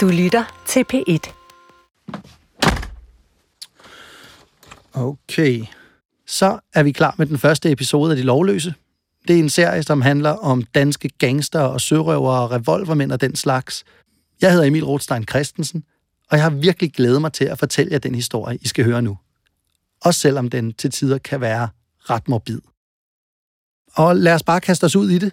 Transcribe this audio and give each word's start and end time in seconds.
Du 0.00 0.08
lytter 0.08 0.62
til 0.66 0.84
P1. 0.92 1.32
Okay, 4.94 5.64
så 6.26 6.58
er 6.74 6.82
vi 6.82 6.92
klar 6.92 7.14
med 7.18 7.26
den 7.26 7.38
første 7.38 7.70
episode 7.70 8.10
af 8.10 8.16
De 8.16 8.22
Lovløse. 8.22 8.74
Det 9.28 9.36
er 9.36 9.40
en 9.40 9.50
serie, 9.50 9.82
som 9.82 10.02
handler 10.02 10.30
om 10.30 10.62
danske 10.62 11.08
gangster 11.08 11.60
og 11.60 11.80
sørøvere 11.80 12.42
og 12.42 12.50
revolvermænd 12.50 13.12
og 13.12 13.20
den 13.20 13.36
slags. 13.36 13.84
Jeg 14.40 14.52
hedder 14.52 14.66
Emil 14.66 14.84
Rothstein 14.84 15.24
Christensen, 15.28 15.84
og 16.30 16.36
jeg 16.36 16.44
har 16.44 16.50
virkelig 16.50 16.92
glædet 16.92 17.20
mig 17.20 17.32
til 17.32 17.44
at 17.44 17.58
fortælle 17.58 17.92
jer 17.92 17.98
den 17.98 18.14
historie, 18.14 18.58
I 18.62 18.68
skal 18.68 18.84
høre 18.84 19.02
nu. 19.02 19.18
Også 20.00 20.20
selvom 20.20 20.50
den 20.50 20.72
til 20.72 20.90
tider 20.90 21.18
kan 21.18 21.40
være 21.40 21.68
ret 22.00 22.28
morbid. 22.28 22.60
Og 23.94 24.16
lad 24.16 24.34
os 24.34 24.42
bare 24.42 24.60
kaste 24.60 24.84
os 24.84 24.96
ud 24.96 25.10
i 25.10 25.18
det. 25.18 25.32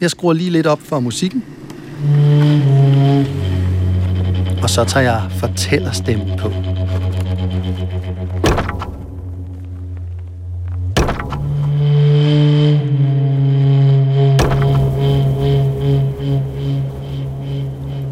Jeg 0.00 0.10
skruer 0.10 0.32
lige 0.32 0.50
lidt 0.50 0.66
op 0.66 0.80
for 0.80 1.00
musikken. 1.00 1.44
Og 4.64 4.70
så 4.70 4.84
tager 4.84 5.10
jeg 5.10 5.30
fortællerstemmen 5.30 6.38
på. 6.38 6.48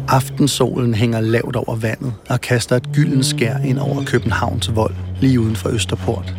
Aftensolen 0.07 0.93
hænger 0.93 1.21
lavt 1.21 1.55
over 1.55 1.75
vandet 1.75 2.13
og 2.29 2.41
kaster 2.41 2.75
et 2.75 2.91
gylden 2.93 3.23
skær 3.23 3.57
ind 3.57 3.79
over 3.79 4.03
Københavns 4.05 4.75
vold, 4.75 4.95
lige 5.21 5.39
uden 5.39 5.55
for 5.55 5.69
Østerport. 5.69 6.35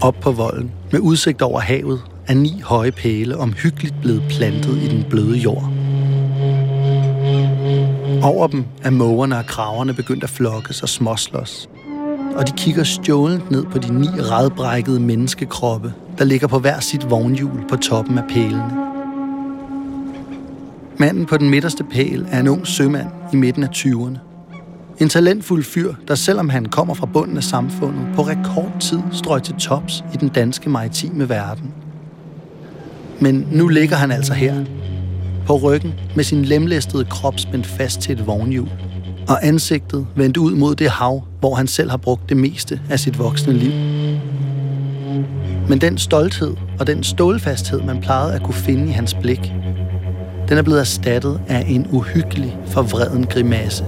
Op 0.00 0.14
på 0.20 0.32
volden, 0.32 0.70
med 0.92 1.00
udsigt 1.00 1.42
over 1.42 1.60
havet, 1.60 2.00
er 2.28 2.34
ni 2.34 2.60
høje 2.64 2.92
pæle 2.92 3.36
omhyggeligt 3.36 3.94
blevet 4.00 4.22
plantet 4.28 4.82
i 4.82 4.88
den 4.88 5.04
bløde 5.10 5.36
jord. 5.36 5.75
Mm. 8.16 8.22
Over 8.22 8.46
dem 8.46 8.64
er 8.82 8.90
mågerne 8.90 9.38
og 9.38 9.46
kraverne 9.46 9.94
begyndt 9.94 10.24
at 10.24 10.30
flokkes 10.30 10.82
og 10.82 10.88
småslås. 10.88 11.68
Og 12.36 12.48
de 12.48 12.52
kigger 12.56 12.84
stjålent 12.84 13.50
ned 13.50 13.64
på 13.64 13.78
de 13.78 14.00
ni 14.00 14.06
redbrækkede 14.06 15.00
menneskekroppe, 15.00 15.92
der 16.18 16.24
ligger 16.24 16.46
på 16.46 16.58
hver 16.58 16.80
sit 16.80 17.10
vognhjul 17.10 17.64
på 17.68 17.76
toppen 17.76 18.18
af 18.18 18.24
pælene. 18.28 18.70
Manden 20.98 21.26
på 21.26 21.36
den 21.36 21.50
midterste 21.50 21.84
pæl 21.84 22.26
er 22.30 22.40
en 22.40 22.48
ung 22.48 22.66
sømand 22.66 23.08
i 23.32 23.36
midten 23.36 23.62
af 23.62 23.68
20'erne. 23.68 24.18
En 24.98 25.08
talentfuld 25.08 25.64
fyr, 25.64 25.94
der 26.08 26.14
selvom 26.14 26.48
han 26.48 26.66
kommer 26.66 26.94
fra 26.94 27.06
bunden 27.06 27.36
af 27.36 27.44
samfundet, 27.44 28.06
på 28.14 28.22
rekordtid 28.22 28.98
strøg 29.12 29.42
til 29.42 29.54
tops 29.54 30.04
i 30.14 30.16
den 30.16 30.28
danske 30.28 30.70
maritime 30.70 31.28
verden. 31.28 31.74
Men 33.20 33.48
nu 33.52 33.68
ligger 33.68 33.96
han 33.96 34.10
altså 34.10 34.34
her, 34.34 34.64
på 35.46 35.56
ryggen 35.56 35.94
med 36.14 36.24
sin 36.24 36.44
lemlæstede 36.44 37.04
krop 37.04 37.38
spændt 37.38 37.66
fast 37.66 38.00
til 38.00 38.12
et 38.12 38.26
vognhjul, 38.26 38.68
og 39.28 39.46
ansigtet 39.46 40.06
vendt 40.16 40.36
ud 40.36 40.54
mod 40.54 40.74
det 40.74 40.90
hav, 40.90 41.24
hvor 41.40 41.54
han 41.54 41.66
selv 41.66 41.90
har 41.90 41.96
brugt 41.96 42.28
det 42.28 42.36
meste 42.36 42.80
af 42.90 43.00
sit 43.00 43.18
voksne 43.18 43.52
liv. 43.52 43.72
Men 45.68 45.80
den 45.80 45.98
stolthed 45.98 46.56
og 46.78 46.86
den 46.86 47.04
stålfasthed, 47.04 47.82
man 47.82 48.00
plejede 48.00 48.34
at 48.34 48.42
kunne 48.42 48.54
finde 48.54 48.88
i 48.88 48.92
hans 48.92 49.14
blik, 49.14 49.52
den 50.48 50.58
er 50.58 50.62
blevet 50.62 50.80
erstattet 50.80 51.40
af 51.48 51.64
en 51.68 51.86
uhyggelig, 51.90 52.56
forvreden 52.66 53.26
grimasse. 53.26 53.84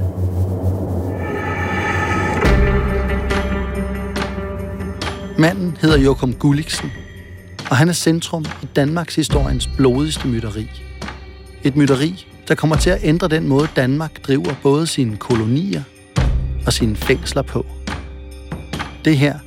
Manden 5.39 5.77
hedder 5.81 5.99
Jokum 5.99 6.35
Gulliksen, 6.35 6.91
og 7.71 7.77
han 7.77 7.89
er 7.89 7.93
centrum 7.93 8.45
i 8.63 8.67
Danmarks 8.77 9.15
historiens 9.15 9.69
blodigste 9.77 10.29
mytteri. 10.29 10.88
Et 11.69 11.77
mytteri, 11.77 12.27
der 12.49 12.55
kommer 12.55 12.77
til 12.77 12.91
at 12.91 12.99
ændre 13.03 13.29
den 13.29 13.49
måde, 13.49 13.69
Danmark 13.77 14.23
driver 14.23 14.55
både 14.63 14.87
sine 14.87 15.17
kolonier 15.17 15.83
og 16.67 16.73
sine 16.73 16.97
fængsler 16.97 17.43
på. 17.43 17.67
Det 19.05 19.19
her 19.19 19.39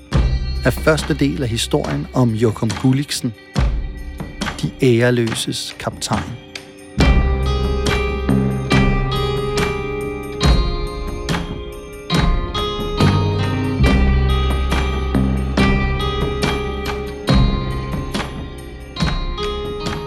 er 0.65 0.69
første 0.69 1.13
del 1.13 1.43
af 1.43 1.49
historien 1.49 2.07
om 2.13 2.29
Jokum 2.29 2.69
Gulliksen, 2.81 3.33
de 4.61 4.71
æreløses 4.81 5.75
kaptajn. 5.79 6.40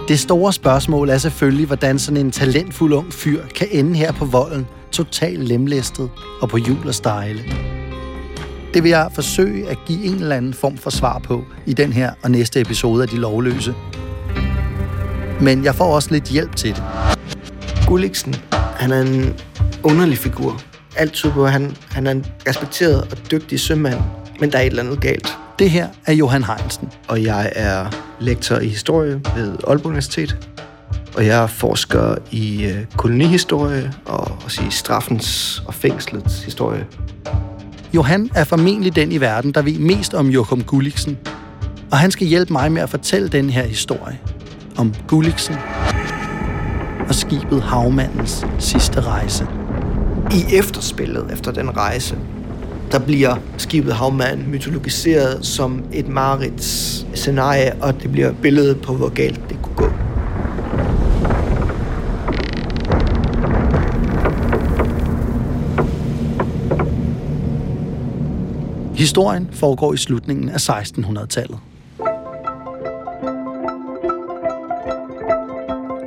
Det 0.08 0.20
store 0.20 0.52
spørgsmål 0.52 1.08
er 1.08 1.18
selvfølgelig, 1.18 1.66
hvordan 1.66 1.98
sådan 1.98 2.16
en 2.16 2.30
talentfuld 2.30 2.92
ung 2.92 3.12
fyr 3.12 3.42
kan 3.54 3.68
ende 3.70 3.96
her 3.98 4.12
på 4.12 4.24
volden, 4.24 4.66
totalt 4.92 5.48
lemlæstet 5.48 6.10
og 6.40 6.48
på 6.48 6.58
jul 6.58 6.88
og 6.88 6.94
stejle. 6.94 7.40
Det 8.74 8.82
vil 8.82 8.88
jeg 8.88 9.10
forsøge 9.14 9.68
at 9.68 9.78
give 9.86 10.04
en 10.04 10.14
eller 10.14 10.36
anden 10.36 10.54
form 10.54 10.76
for 10.76 10.90
svar 10.90 11.18
på 11.18 11.44
i 11.66 11.72
den 11.72 11.92
her 11.92 12.12
og 12.22 12.30
næste 12.30 12.60
episode 12.60 13.02
af 13.02 13.08
De 13.08 13.16
Lovløse. 13.16 13.74
Men 15.40 15.64
jeg 15.64 15.74
får 15.74 15.94
også 15.94 16.08
lidt 16.10 16.24
hjælp 16.24 16.56
til 16.56 16.74
det. 16.74 16.84
Gulliksen, 17.86 18.34
han 18.52 18.92
er 18.92 19.00
en 19.00 19.34
underlig 19.82 20.18
figur. 20.18 20.60
Alt 20.96 21.12
tyder 21.12 21.32
på, 21.32 21.44
at 21.44 21.52
han, 21.52 21.76
han 21.90 22.06
er 22.06 22.10
en 22.10 22.26
respekteret 22.48 23.02
og 23.02 23.30
dygtig 23.30 23.60
sømand, 23.60 24.00
men 24.40 24.52
der 24.52 24.58
er 24.58 24.62
et 24.62 24.66
eller 24.66 24.82
andet 24.82 25.00
galt. 25.00 25.38
Det 25.58 25.70
her 25.70 25.88
er 26.06 26.12
Johan 26.12 26.44
Heinsen. 26.44 26.88
Og 27.08 27.22
jeg 27.22 27.52
er 27.54 28.03
lektor 28.20 28.58
i 28.58 28.68
historie 28.68 29.20
ved 29.36 29.56
Aalborg 29.66 29.86
Universitet. 29.86 30.48
Og 31.16 31.26
jeg 31.26 31.50
forsker 31.50 32.14
i 32.30 32.64
øh, 32.64 32.84
kolonihistorie 32.96 33.92
og 34.06 34.38
også 34.44 34.62
i 34.62 34.70
straffens 34.70 35.62
og 35.66 35.74
fængslets 35.74 36.42
historie. 36.44 36.86
Johan 37.94 38.30
er 38.34 38.44
formentlig 38.44 38.96
den 38.96 39.12
i 39.12 39.20
verden, 39.20 39.52
der 39.52 39.62
ved 39.62 39.78
mest 39.78 40.14
om 40.14 40.28
Joachim 40.28 40.62
Gulliksen. 40.62 41.18
Og 41.90 41.98
han 41.98 42.10
skal 42.10 42.26
hjælpe 42.26 42.52
mig 42.52 42.72
med 42.72 42.82
at 42.82 42.90
fortælle 42.90 43.28
den 43.28 43.50
her 43.50 43.62
historie 43.62 44.18
om 44.76 44.94
Gulliksen 45.08 45.54
og 47.08 47.14
skibet 47.14 47.62
Havmandens 47.62 48.46
sidste 48.58 49.00
rejse. 49.00 49.46
I 50.32 50.54
efterspillet 50.54 51.32
efter 51.32 51.52
den 51.52 51.76
rejse, 51.76 52.18
der 52.94 53.00
bliver 53.00 53.36
skibet 53.58 53.94
Havmand 53.94 54.46
mytologiseret 54.46 55.46
som 55.46 55.84
et 55.92 56.08
marits 56.08 57.06
scenarie, 57.14 57.72
og 57.82 58.02
det 58.02 58.12
bliver 58.12 58.32
billedet 58.42 58.80
på, 58.80 58.94
hvor 58.94 59.08
galt 59.08 59.40
det 59.48 59.62
kunne 59.62 59.76
gå. 59.76 59.88
Historien 68.94 69.48
foregår 69.52 69.94
i 69.94 69.96
slutningen 69.96 70.48
af 70.48 70.68
1600-tallet. 70.68 71.58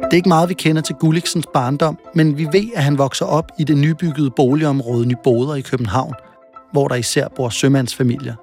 Det 0.03 0.13
er 0.13 0.15
ikke 0.15 0.29
meget, 0.29 0.49
vi 0.49 0.53
kender 0.53 0.81
til 0.81 0.95
Gulliksens 0.95 1.45
barndom, 1.53 1.97
men 2.13 2.37
vi 2.37 2.43
ved, 2.43 2.69
at 2.75 2.83
han 2.83 2.97
vokser 2.97 3.25
op 3.25 3.51
i 3.59 3.63
det 3.63 3.77
nybyggede 3.77 4.29
boligområde 4.29 5.05
Nyboder 5.05 5.55
i 5.55 5.61
København, 5.61 6.13
hvor 6.71 6.87
der 6.87 6.95
især 6.95 7.27
bor 7.35 7.49
sømandsfamilier. 7.49 8.35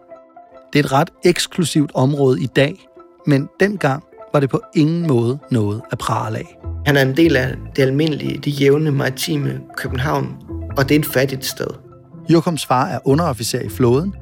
Det 0.73 0.79
er 0.79 0.85
et 0.85 0.93
ret 0.93 1.11
eksklusivt 1.25 1.91
område 1.95 2.43
i 2.43 2.47
dag, 2.47 2.87
men 3.27 3.49
dengang 3.61 4.03
var 4.33 4.41
det 4.41 4.51
på 4.51 4.61
ingen 4.75 5.07
måde 5.07 5.39
noget 5.51 5.81
at 5.93 5.99
prale 5.99 6.39
af. 6.39 6.59
Han 6.87 6.97
er 6.97 7.03
en 7.03 7.17
del 7.17 7.37
af 7.37 7.55
det 7.77 7.83
almindelige, 7.83 8.39
det 8.39 8.61
jævne 8.61 8.91
maritime 8.91 9.61
København, 9.77 10.37
og 10.77 10.89
det 10.89 10.95
er 10.95 10.99
et 10.99 11.07
fattigt 11.07 11.45
sted. 11.45 11.67
Jokums 12.29 12.67
far 12.67 12.87
er 12.87 12.99
underofficer 13.05 13.61
i 13.61 13.69
flåden, 13.69 14.15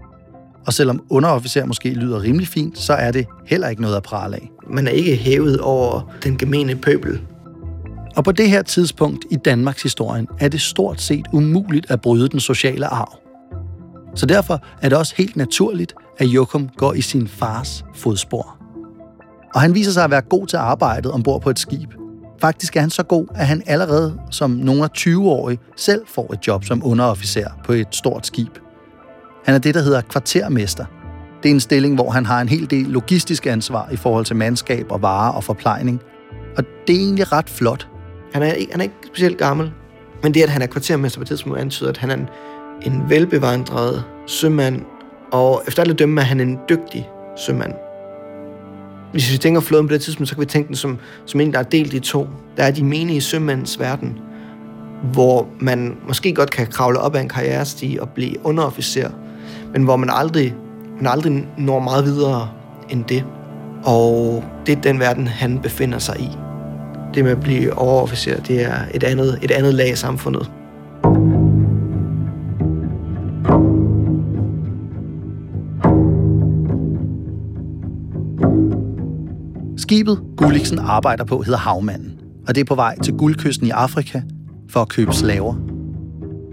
og 0.66 0.72
selvom 0.72 1.02
underofficer 1.10 1.64
måske 1.64 1.90
lyder 1.90 2.22
rimelig 2.22 2.48
fint, 2.48 2.78
så 2.78 2.92
er 2.92 3.10
det 3.10 3.26
heller 3.46 3.68
ikke 3.68 3.82
noget 3.82 3.96
at 3.96 4.02
prale 4.02 4.36
af. 4.36 4.50
Man 4.70 4.86
er 4.86 4.90
ikke 4.90 5.16
hævet 5.16 5.58
over 5.58 6.12
den 6.24 6.38
gemene 6.38 6.76
pøbel. 6.76 7.20
Og 8.16 8.24
på 8.24 8.32
det 8.32 8.50
her 8.50 8.62
tidspunkt 8.62 9.24
i 9.30 9.36
Danmarks 9.36 9.82
historien 9.82 10.28
er 10.40 10.48
det 10.48 10.60
stort 10.60 11.00
set 11.00 11.26
umuligt 11.32 11.90
at 11.90 12.00
bryde 12.00 12.28
den 12.28 12.40
sociale 12.40 12.86
arv. 12.86 13.21
Så 14.14 14.26
derfor 14.26 14.60
er 14.82 14.88
det 14.88 14.98
også 14.98 15.14
helt 15.16 15.36
naturligt, 15.36 15.94
at 16.18 16.26
Jokum 16.26 16.68
går 16.76 16.92
i 16.92 17.00
sin 17.00 17.28
fars 17.28 17.84
fodspor. 17.94 18.56
Og 19.54 19.60
han 19.60 19.74
viser 19.74 19.92
sig 19.92 20.04
at 20.04 20.10
være 20.10 20.20
god 20.20 20.46
til 20.46 20.56
arbejdet 20.56 21.12
ombord 21.12 21.42
på 21.42 21.50
et 21.50 21.58
skib. 21.58 21.94
Faktisk 22.40 22.76
er 22.76 22.80
han 22.80 22.90
så 22.90 23.02
god, 23.02 23.26
at 23.34 23.46
han 23.46 23.62
allerede 23.66 24.20
som 24.30 24.50
nogle 24.50 24.84
af 24.84 24.88
20-årig 24.98 25.58
selv 25.76 26.02
får 26.06 26.32
et 26.32 26.46
job 26.46 26.64
som 26.64 26.82
underofficer 26.84 27.50
på 27.64 27.72
et 27.72 27.88
stort 27.90 28.26
skib. 28.26 28.58
Han 29.44 29.54
er 29.54 29.58
det, 29.58 29.74
der 29.74 29.82
hedder 29.82 30.00
kvartermester. 30.00 30.84
Det 31.42 31.48
er 31.48 31.54
en 31.54 31.60
stilling, 31.60 31.94
hvor 31.94 32.10
han 32.10 32.26
har 32.26 32.40
en 32.40 32.48
hel 32.48 32.70
del 32.70 32.86
logistisk 32.86 33.46
ansvar 33.46 33.88
i 33.92 33.96
forhold 33.96 34.24
til 34.24 34.36
mandskab 34.36 34.86
og 34.90 35.02
varer 35.02 35.32
og 35.32 35.44
forplejning. 35.44 36.00
Og 36.56 36.64
det 36.86 36.96
er 36.96 37.00
egentlig 37.00 37.32
ret 37.32 37.50
flot. 37.50 37.88
Han 38.32 38.42
er, 38.42 38.52
ikke, 38.52 38.72
han 38.72 38.80
er 38.80 38.82
ikke 38.82 38.94
specielt 39.06 39.38
gammel, 39.38 39.72
men 40.22 40.34
det, 40.34 40.42
at 40.42 40.48
han 40.48 40.62
er 40.62 40.66
kvartermester 40.66 41.20
på 41.20 41.24
tidspunkt, 41.24 41.58
antyder, 41.58 41.90
at 41.90 41.96
han 41.96 42.10
er 42.10 42.14
en, 42.14 42.28
en 42.84 43.02
velbevandret 43.08 44.04
sømand, 44.26 44.82
og 45.32 45.62
efter 45.66 45.82
alle 45.82 45.94
dømme 45.94 46.20
er 46.20 46.24
han 46.24 46.40
en 46.40 46.58
dygtig 46.68 47.08
sømand. 47.36 47.72
Hvis 49.12 49.32
vi 49.32 49.38
tænker 49.38 49.60
flåden 49.60 49.88
på 49.88 49.94
det 49.94 50.02
tidspunkt, 50.02 50.28
så 50.28 50.34
kan 50.34 50.40
vi 50.40 50.46
tænke 50.46 50.68
den 50.68 50.76
som, 50.76 50.98
som 51.26 51.40
en, 51.40 51.52
der 51.52 51.58
er 51.58 51.62
delt 51.62 51.94
i 51.94 52.00
to. 52.00 52.26
Der 52.56 52.62
er 52.62 52.70
de 52.70 52.84
menige 52.84 53.20
sømænds 53.20 53.80
verden, 53.80 54.18
hvor 55.12 55.46
man 55.60 55.96
måske 56.08 56.34
godt 56.34 56.50
kan 56.50 56.66
kravle 56.66 57.00
op 57.00 57.14
ad 57.14 57.20
en 57.20 57.28
karrierestige 57.28 58.02
og 58.02 58.08
blive 58.08 58.46
underofficer, 58.46 59.10
men 59.72 59.82
hvor 59.82 59.96
man 59.96 60.10
aldrig, 60.12 60.54
man 60.96 61.06
aldrig 61.06 61.46
når 61.58 61.78
meget 61.78 62.04
videre 62.04 62.48
end 62.90 63.04
det. 63.04 63.24
Og 63.84 64.44
det 64.66 64.78
er 64.78 64.80
den 64.80 65.00
verden, 65.00 65.26
han 65.26 65.58
befinder 65.58 65.98
sig 65.98 66.20
i. 66.20 66.28
Det 67.14 67.24
med 67.24 67.32
at 67.32 67.40
blive 67.40 67.78
overofficer, 67.78 68.40
det 68.40 68.62
er 68.62 68.76
et 68.94 69.04
andet, 69.04 69.38
et 69.42 69.50
andet 69.50 69.74
lag 69.74 69.92
i 69.92 69.96
samfundet. 69.96 70.50
Skibet, 79.92 80.20
Gulliksen 80.36 80.78
arbejder 80.78 81.24
på, 81.24 81.42
hedder 81.42 81.58
Havmanden, 81.58 82.12
og 82.48 82.54
det 82.54 82.60
er 82.60 82.64
på 82.64 82.74
vej 82.74 82.98
til 82.98 83.14
guldkysten 83.14 83.66
i 83.66 83.70
Afrika 83.70 84.20
for 84.70 84.80
at 84.80 84.88
købe 84.88 85.12
slaver. 85.12 85.54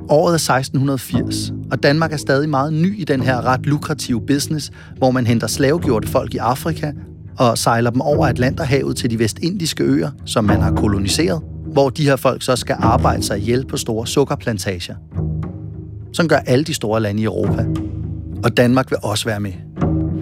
Året 0.09 0.31
er 0.31 0.59
1680, 0.59 1.53
og 1.71 1.83
Danmark 1.83 2.13
er 2.13 2.18
stadig 2.18 2.50
meget 2.50 2.74
ny 2.74 3.00
i 3.00 3.03
den 3.03 3.21
her 3.21 3.45
ret 3.45 3.65
lukrative 3.65 4.25
business, 4.25 4.71
hvor 4.97 5.12
man 5.12 5.27
henter 5.27 5.47
slavegjorte 5.47 6.07
folk 6.07 6.33
i 6.33 6.38
Afrika 6.38 6.91
og 7.38 7.57
sejler 7.57 7.89
dem 7.89 8.01
over 8.01 8.27
Atlanterhavet 8.27 8.97
til 8.97 9.09
de 9.09 9.19
vestindiske 9.19 9.83
øer, 9.83 10.12
som 10.25 10.45
man 10.45 10.62
har 10.62 10.71
koloniseret, 10.71 11.41
hvor 11.74 11.89
de 11.89 12.03
her 12.03 12.15
folk 12.15 12.44
så 12.44 12.56
skal 12.56 12.75
arbejde 12.80 13.24
sig 13.24 13.38
ihjel 13.38 13.65
på 13.68 13.77
store 13.77 14.07
sukkerplantager. 14.07 14.95
Sådan 16.13 16.30
gør 16.30 16.38
alle 16.38 16.65
de 16.65 16.74
store 16.74 17.01
lande 17.01 17.21
i 17.21 17.25
Europa. 17.25 17.65
Og 18.44 18.57
Danmark 18.57 18.91
vil 18.91 18.97
også 19.03 19.25
være 19.25 19.39
med. 19.39 19.53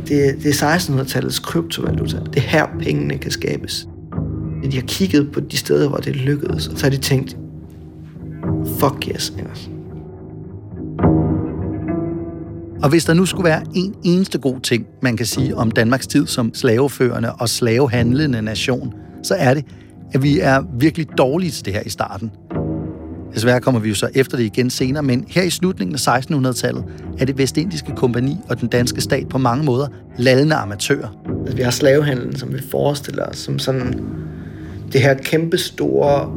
Det, 0.08 0.44
det 0.44 0.64
er 0.64 0.78
1600-tallets 0.78 1.40
kryptovaluta. 1.40 2.18
Det 2.18 2.38
er 2.38 2.42
her, 2.42 2.68
pengene 2.80 3.18
kan 3.18 3.32
skabes. 3.32 3.88
De 4.72 4.76
har 4.76 4.88
kigget 4.88 5.32
på 5.32 5.40
de 5.40 5.58
steder, 5.58 5.90
hvor 5.90 5.98
det 5.98 6.16
lykkedes, 6.16 6.68
og 6.68 6.78
så 6.78 6.86
har 6.86 6.90
de 6.90 6.98
tænkt, 6.98 7.38
fuck 8.80 9.08
yes. 9.16 9.34
Ikke? 9.38 9.50
Og 12.84 12.90
hvis 12.90 13.06
der 13.06 13.14
nu 13.14 13.26
skulle 13.26 13.50
være 13.50 13.62
en 13.76 13.96
eneste 14.04 14.38
god 14.38 14.60
ting, 14.60 14.86
man 15.02 15.18
kan 15.18 15.26
sige 15.26 15.56
om 15.56 15.72
Danmarks 15.72 16.08
tid 16.08 16.28
som 16.28 16.54
slaveførende 16.54 17.34
og 17.34 17.50
slavehandlende 17.50 18.42
nation, 18.42 18.94
så 19.24 19.36
er 19.38 19.54
det, 19.54 19.66
at 20.14 20.24
vi 20.24 20.40
er 20.40 20.64
virkelig 20.80 21.08
dårlige 21.18 21.52
til 21.52 21.66
det 21.66 21.74
her 21.74 21.82
i 21.86 21.90
starten. 21.90 22.32
Desværre 23.38 23.62
kommer 23.62 23.82
vi 23.82 23.90
jo 23.90 23.96
så 23.96 24.10
efter 24.16 24.38
det 24.38 24.44
igen 24.44 24.70
senere, 24.70 25.04
men 25.04 25.26
her 25.28 25.42
i 25.42 25.50
slutningen 25.50 25.96
af 25.96 26.20
1600-tallet 26.20 26.84
er 27.20 27.26
det 27.26 27.38
vestindiske 27.38 27.96
kompani 27.96 28.38
og 28.50 28.62
den 28.62 28.68
danske 28.68 29.02
stat 29.02 29.30
på 29.30 29.38
mange 29.38 29.66
måder 29.66 29.88
lallende 30.18 30.56
amatører. 30.56 31.08
Vi 31.56 31.62
har 31.62 31.72
slavehandlen, 31.72 32.36
som 32.36 32.54
vi 32.54 32.60
forestiller 32.72 33.26
os, 33.26 33.38
som 33.38 33.60
sådan 33.60 34.04
det 34.94 35.02
her 35.02 35.14
kæmpe 35.14 35.58
store 35.58 36.36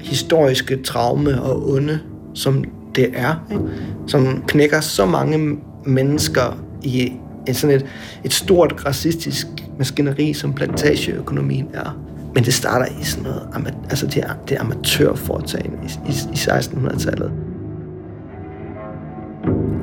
historiske 0.00 0.82
traume 0.82 1.42
og 1.42 1.70
onde, 1.70 1.98
som 2.34 2.64
det 2.94 3.10
er, 3.14 3.46
ikke? 3.52 3.64
som 4.06 4.44
knækker 4.48 4.80
så 4.80 5.06
mange 5.06 5.58
mennesker 5.86 6.64
i 6.82 7.12
et, 7.48 7.56
sådan 7.56 7.76
et, 7.76 7.86
et 8.24 8.32
stort 8.32 8.82
racistisk 8.86 9.46
maskineri, 9.78 10.32
som 10.32 10.52
plantageøkonomien 10.52 11.68
er. 11.74 12.11
Men 12.34 12.44
det 12.44 12.54
starter 12.54 12.86
i 13.00 13.04
sådan 13.04 13.24
noget, 13.24 13.74
altså 13.90 14.06
det 14.06 14.24
det 14.48 14.56
amatørforetagende 14.56 15.78
i, 15.82 16.10
i, 16.10 16.12
i 16.12 16.34
1600-tallet. 16.34 17.32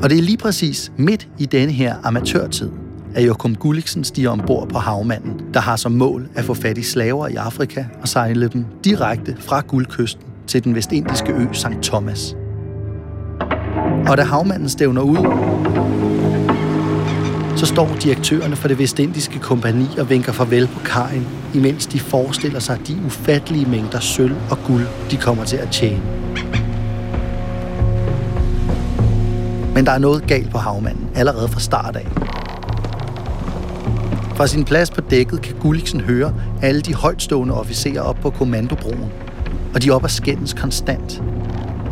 Og 0.01 0.09
det 0.09 0.17
er 0.17 0.21
lige 0.21 0.37
præcis 0.37 0.91
midt 0.97 1.27
i 1.37 1.45
denne 1.45 1.71
her 1.71 1.95
amatørtid, 2.03 2.69
at 3.15 3.27
Jokum 3.27 3.55
Gulliksen 3.55 4.03
stiger 4.03 4.29
ombord 4.29 4.69
på 4.69 4.79
havmanden, 4.79 5.41
der 5.53 5.59
har 5.59 5.75
som 5.75 5.91
mål 5.91 6.27
at 6.35 6.45
få 6.45 6.53
fat 6.53 6.77
i 6.77 6.83
slaver 6.83 7.27
i 7.27 7.35
Afrika 7.35 7.85
og 8.01 8.07
sejle 8.07 8.47
dem 8.47 8.65
direkte 8.83 9.35
fra 9.39 9.61
guldkysten 9.67 10.23
til 10.47 10.63
den 10.63 10.75
vestindiske 10.75 11.33
ø 11.33 11.45
St. 11.53 11.67
Thomas. 11.83 12.35
Og 14.07 14.17
da 14.17 14.23
havmanden 14.23 14.69
stævner 14.69 15.01
ud, 15.01 15.17
så 17.57 17.65
står 17.65 17.89
direktørerne 18.03 18.55
for 18.55 18.67
det 18.67 18.79
vestindiske 18.79 19.39
kompani 19.39 19.87
og 19.99 20.09
vinker 20.09 20.31
farvel 20.31 20.67
på 20.67 20.79
kajen, 20.79 21.27
imens 21.53 21.85
de 21.85 21.99
forestiller 21.99 22.59
sig 22.59 22.79
de 22.87 22.97
ufattelige 23.05 23.65
mængder 23.65 23.99
sølv 23.99 24.35
og 24.49 24.57
guld, 24.67 24.85
de 25.11 25.17
kommer 25.17 25.45
til 25.45 25.57
at 25.57 25.69
tjene. 25.71 26.01
Men 29.75 29.85
der 29.85 29.91
er 29.91 29.99
noget 29.99 30.27
galt 30.27 30.51
på 30.51 30.57
havmanden 30.57 31.09
allerede 31.15 31.47
fra 31.47 31.59
start 31.59 31.95
af. 31.95 32.07
Fra 34.35 34.47
sin 34.47 34.63
plads 34.63 34.91
på 34.91 35.01
dækket 35.01 35.41
kan 35.41 35.55
Gulliksen 35.59 36.01
høre 36.01 36.33
alle 36.61 36.81
de 36.81 36.93
højtstående 36.93 37.53
officerer 37.53 38.01
op 38.01 38.17
på 38.21 38.29
kommandobroen, 38.29 39.11
og 39.73 39.83
de 39.83 39.89
er 39.89 39.93
op 39.93 40.03
og 40.03 40.11
skændes 40.11 40.53
konstant. 40.53 41.23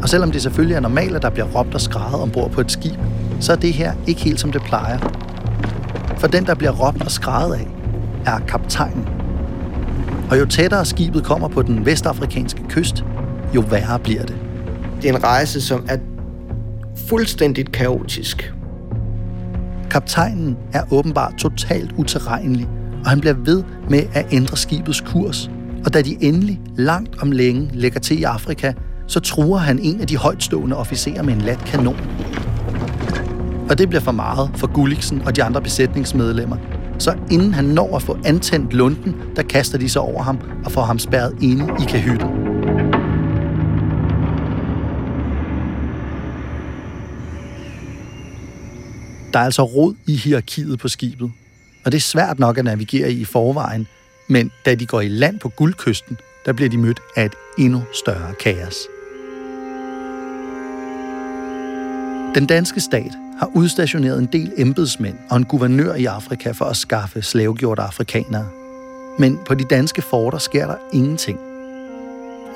Og 0.01 0.09
selvom 0.09 0.31
det 0.31 0.41
selvfølgelig 0.41 0.75
er 0.75 0.79
normalt, 0.79 1.15
at 1.15 1.21
der 1.21 1.29
bliver 1.29 1.47
råbt 1.47 1.73
og 1.73 1.81
skrejet 1.81 2.21
ombord 2.21 2.51
på 2.51 2.61
et 2.61 2.71
skib, 2.71 2.99
så 3.39 3.51
er 3.51 3.55
det 3.55 3.73
her 3.73 3.93
ikke 4.07 4.21
helt 4.21 4.39
som 4.39 4.51
det 4.51 4.61
plejer. 4.61 4.99
For 6.17 6.27
den, 6.27 6.45
der 6.45 6.55
bliver 6.55 6.71
råbt 6.71 7.01
og 7.01 7.11
skrejet 7.11 7.53
af, 7.53 7.67
er 8.25 8.39
kaptajnen. 8.39 9.16
Og 10.29 10.39
jo 10.39 10.45
tættere 10.45 10.85
skibet 10.85 11.23
kommer 11.23 11.47
på 11.47 11.61
den 11.61 11.85
vestafrikanske 11.85 12.63
kyst, 12.69 13.03
jo 13.55 13.61
værre 13.61 13.99
bliver 13.99 14.23
det. 14.23 14.35
Det 15.01 15.09
er 15.09 15.15
en 15.15 15.23
rejse, 15.23 15.61
som 15.61 15.85
er 15.89 15.97
fuldstændigt 17.07 17.71
kaotisk. 17.71 18.53
Kaptajnen 19.89 20.57
er 20.73 20.83
åbenbart 20.91 21.33
totalt 21.37 21.91
uterrenelig, 21.97 22.67
og 23.03 23.09
han 23.09 23.19
bliver 23.19 23.35
ved 23.45 23.63
med 23.89 24.03
at 24.13 24.25
ændre 24.31 24.57
skibets 24.57 25.01
kurs. 25.01 25.49
Og 25.85 25.93
da 25.93 26.01
de 26.01 26.17
endelig 26.21 26.61
langt 26.75 27.21
om 27.21 27.31
længe 27.31 27.69
lægger 27.73 27.99
til 27.99 28.19
i 28.19 28.23
Afrika, 28.23 28.73
så 29.07 29.19
truer 29.19 29.57
han 29.57 29.79
en 29.79 30.01
af 30.01 30.07
de 30.07 30.17
højtstående 30.17 30.75
officerer 30.75 31.23
med 31.23 31.33
en 31.33 31.41
lat 31.41 31.59
kanon. 31.59 31.97
Og 33.69 33.77
det 33.77 33.89
bliver 33.89 34.01
for 34.01 34.11
meget 34.11 34.51
for 34.55 34.67
Gulliksen 34.67 35.21
og 35.25 35.35
de 35.35 35.43
andre 35.43 35.61
besætningsmedlemmer. 35.61 36.57
Så 36.99 37.17
inden 37.31 37.53
han 37.53 37.65
når 37.65 37.95
at 37.95 38.01
få 38.01 38.17
antændt 38.25 38.73
lunden, 38.73 39.15
der 39.35 39.43
kaster 39.43 39.77
de 39.77 39.89
sig 39.89 40.01
over 40.01 40.23
ham 40.23 40.39
og 40.65 40.71
får 40.71 40.81
ham 40.81 40.99
spærret 40.99 41.37
inde 41.41 41.67
i 41.79 41.83
kahytten. 41.89 42.27
Der 49.33 49.39
er 49.39 49.45
altså 49.45 49.63
rod 49.63 49.95
i 50.07 50.15
hierarkiet 50.15 50.79
på 50.79 50.87
skibet, 50.87 51.31
og 51.85 51.91
det 51.91 51.97
er 51.97 52.01
svært 52.01 52.39
nok 52.39 52.57
at 52.57 52.65
navigere 52.65 53.11
i 53.11 53.21
i 53.21 53.25
forvejen, 53.25 53.87
men 54.29 54.51
da 54.65 54.75
de 54.75 54.85
går 54.85 55.01
i 55.01 55.07
land 55.07 55.39
på 55.39 55.49
guldkysten, 55.49 56.17
der 56.45 56.53
bliver 56.53 56.69
de 56.69 56.77
mødt 56.77 56.99
af 57.15 57.25
et 57.25 57.35
endnu 57.57 57.83
større 57.93 58.33
kaos. 58.39 58.75
Den 62.35 62.45
danske 62.45 62.79
stat 62.79 63.11
har 63.39 63.51
udstationeret 63.53 64.19
en 64.19 64.25
del 64.25 64.53
embedsmænd 64.57 65.17
og 65.29 65.37
en 65.37 65.45
guvernør 65.45 65.93
i 65.93 66.05
Afrika 66.05 66.51
for 66.51 66.65
at 66.65 66.77
skaffe 66.77 67.21
slavegjorte 67.21 67.81
afrikanere. 67.81 68.47
Men 69.19 69.39
på 69.45 69.53
de 69.53 69.63
danske 69.63 70.01
forter 70.01 70.37
sker 70.37 70.67
der 70.67 70.75
ingenting. 70.93 71.39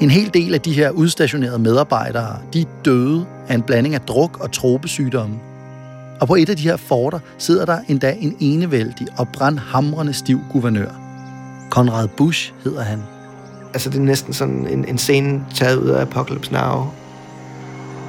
En 0.02 0.10
hel 0.10 0.34
del 0.34 0.54
af 0.54 0.62
de 0.62 0.74
her 0.74 0.90
udstationerede 0.90 1.60
medarbejdere, 1.60 2.38
de 2.54 2.62
er 2.62 2.66
døde 2.86 3.26
af 3.48 3.56
en 3.56 3.62
blanding 3.62 3.96
af 3.96 4.02
druk 4.02 4.44
og 4.44 4.52
tropesygdomme. 4.52 5.40
Og 6.22 6.28
på 6.28 6.36
et 6.36 6.50
af 6.50 6.58
de 6.58 6.64
her 6.64 6.78
forter 6.78 7.20
sidder 7.38 7.66
der 7.66 7.80
endda 7.88 8.16
en 8.20 8.36
enevældig 8.40 9.08
og 9.18 9.28
brandhamrende 9.28 10.14
stiv 10.14 10.40
guvernør. 10.52 10.92
Konrad 11.70 12.08
Bush 12.08 12.54
hedder 12.64 12.82
han. 12.82 13.04
Altså 13.74 13.90
det 13.90 13.98
er 13.98 14.04
næsten 14.04 14.34
sådan 14.34 14.68
en, 14.68 14.86
en 14.86 14.98
scene 14.98 15.46
taget 15.56 15.78
ud 15.78 15.90
af 15.90 16.02
Apocalypse 16.02 16.54
Now, 16.54 16.88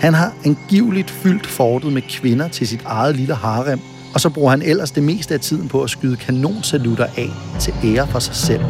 han 0.02 0.14
har 0.14 0.32
angiveligt 0.44 1.10
fyldt 1.10 1.46
fortet 1.46 1.92
med 1.92 2.02
kvinder 2.02 2.48
til 2.48 2.68
sit 2.68 2.80
eget 2.84 3.16
lille 3.16 3.34
harem, 3.34 3.80
og 4.14 4.20
så 4.20 4.30
bruger 4.30 4.50
han 4.50 4.62
ellers 4.62 4.90
det 4.90 5.02
meste 5.02 5.34
af 5.34 5.40
tiden 5.40 5.68
på 5.68 5.82
at 5.82 5.90
skyde 5.90 6.16
kanonsalutter 6.16 7.06
af 7.16 7.30
til 7.60 7.74
ære 7.84 8.08
for 8.08 8.18
sig 8.18 8.34
selv. 8.34 8.60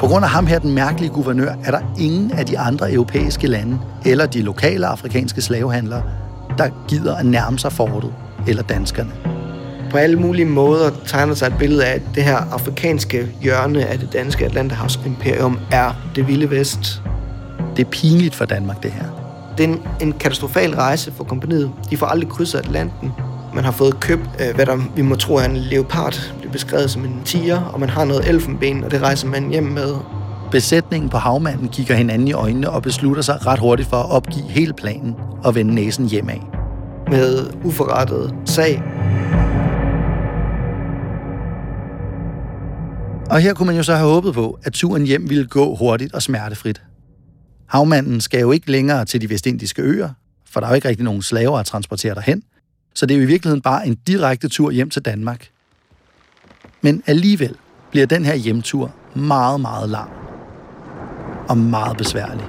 På 0.00 0.06
grund 0.06 0.24
af 0.24 0.30
ham 0.30 0.46
her, 0.46 0.58
den 0.58 0.74
mærkelige 0.74 1.10
guvernør, 1.10 1.54
er 1.64 1.70
der 1.70 1.80
ingen 2.00 2.30
af 2.30 2.46
de 2.46 2.58
andre 2.58 2.92
europæiske 2.92 3.46
lande 3.46 3.78
eller 4.04 4.26
de 4.26 4.42
lokale 4.42 4.86
afrikanske 4.86 5.40
slavehandlere, 5.40 6.02
der 6.58 6.68
gider 6.88 7.16
at 7.16 7.26
nærme 7.26 7.58
sig 7.58 7.72
fortet 7.72 8.12
eller 8.48 8.62
danskerne. 8.62 9.10
På 9.90 9.96
alle 9.96 10.16
mulige 10.16 10.46
måder 10.46 10.90
tegner 11.06 11.34
sig 11.34 11.46
et 11.46 11.54
billede 11.58 11.84
af, 11.84 11.94
at 11.94 12.02
det 12.14 12.22
her 12.22 12.36
afrikanske 12.36 13.28
hjørne 13.42 13.86
af 13.86 13.98
det 13.98 14.12
danske 14.12 14.44
Atlanterhavsimperium 14.44 15.58
er 15.72 15.92
det 16.14 16.28
vilde 16.28 16.50
vest, 16.50 17.02
det 17.76 17.86
er 17.86 17.90
pinligt 17.90 18.34
for 18.34 18.44
Danmark, 18.44 18.82
det 18.82 18.90
her. 18.90 19.04
Det 19.58 19.64
er 19.64 19.68
en, 19.68 19.82
en 20.00 20.12
katastrofal 20.12 20.74
rejse 20.74 21.12
for 21.12 21.24
kompaniet. 21.24 21.70
De 21.90 21.96
får 21.96 22.06
aldrig 22.06 22.28
krydset 22.28 22.58
Atlanten. 22.58 23.12
Man 23.54 23.64
har 23.64 23.72
fået 23.72 24.00
købt, 24.00 24.30
øh, 24.40 24.54
hvad 24.54 24.66
der 24.66 24.78
vi 24.96 25.02
må 25.02 25.14
tro 25.14 25.34
er 25.34 25.44
en 25.44 25.56
leopard. 25.56 26.12
Det 26.12 26.34
bliver 26.38 26.52
beskrevet 26.52 26.90
som 26.90 27.04
en 27.04 27.22
tiger, 27.24 27.60
og 27.60 27.80
man 27.80 27.88
har 27.88 28.04
noget 28.04 28.28
elfenben, 28.28 28.84
og 28.84 28.90
det 28.90 29.02
rejser 29.02 29.28
man 29.28 29.50
hjem 29.50 29.64
med. 29.64 29.94
Besætningen 30.50 31.10
på 31.10 31.16
havmanden 31.16 31.68
kigger 31.68 31.94
hinanden 31.94 32.28
i 32.28 32.32
øjnene 32.32 32.70
og 32.70 32.82
beslutter 32.82 33.22
sig 33.22 33.46
ret 33.46 33.58
hurtigt 33.58 33.88
for 33.88 33.96
at 33.96 34.10
opgive 34.10 34.44
hele 34.44 34.72
planen 34.72 35.14
og 35.44 35.54
vende 35.54 35.74
næsen 35.74 36.06
hjem 36.06 36.28
af. 36.28 36.42
Med 37.10 37.46
uforrettet 37.64 38.34
sag. 38.44 38.82
Og 43.30 43.40
her 43.40 43.54
kunne 43.54 43.66
man 43.66 43.76
jo 43.76 43.82
så 43.82 43.94
have 43.94 44.08
håbet 44.08 44.34
på, 44.34 44.58
at 44.62 44.72
turen 44.72 45.04
hjem 45.04 45.30
ville 45.30 45.46
gå 45.46 45.76
hurtigt 45.76 46.14
og 46.14 46.22
smertefrit. 46.22 46.82
Havmanden 47.70 48.20
skal 48.20 48.40
jo 48.40 48.52
ikke 48.52 48.70
længere 48.70 49.04
til 49.04 49.20
de 49.20 49.30
vestindiske 49.30 49.82
øer, 49.82 50.08
for 50.44 50.60
der 50.60 50.66
er 50.66 50.70
jo 50.70 50.74
ikke 50.74 50.88
rigtig 50.88 51.04
nogen 51.04 51.22
slaver 51.22 51.58
at 51.58 51.66
transportere 51.66 52.14
derhen, 52.14 52.42
så 52.94 53.06
det 53.06 53.14
er 53.14 53.18
jo 53.18 53.24
i 53.24 53.26
virkeligheden 53.26 53.62
bare 53.62 53.86
en 53.86 53.94
direkte 53.94 54.48
tur 54.48 54.70
hjem 54.70 54.90
til 54.90 55.02
Danmark. 55.02 55.48
Men 56.80 57.02
alligevel 57.06 57.56
bliver 57.90 58.06
den 58.06 58.24
her 58.24 58.34
hjemtur 58.34 58.94
meget, 59.14 59.60
meget 59.60 59.88
lang 59.88 60.10
og 61.48 61.58
meget 61.58 61.96
besværlig. 61.96 62.44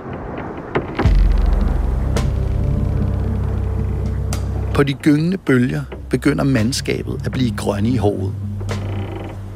På 4.74 4.84
de 4.84 4.94
gyngende 4.94 5.38
bølger 5.38 5.84
begynder 6.10 6.44
mandskabet 6.44 7.22
at 7.26 7.32
blive 7.32 7.58
grønne 7.58 7.90
i 7.90 7.98
håret. 7.98 8.34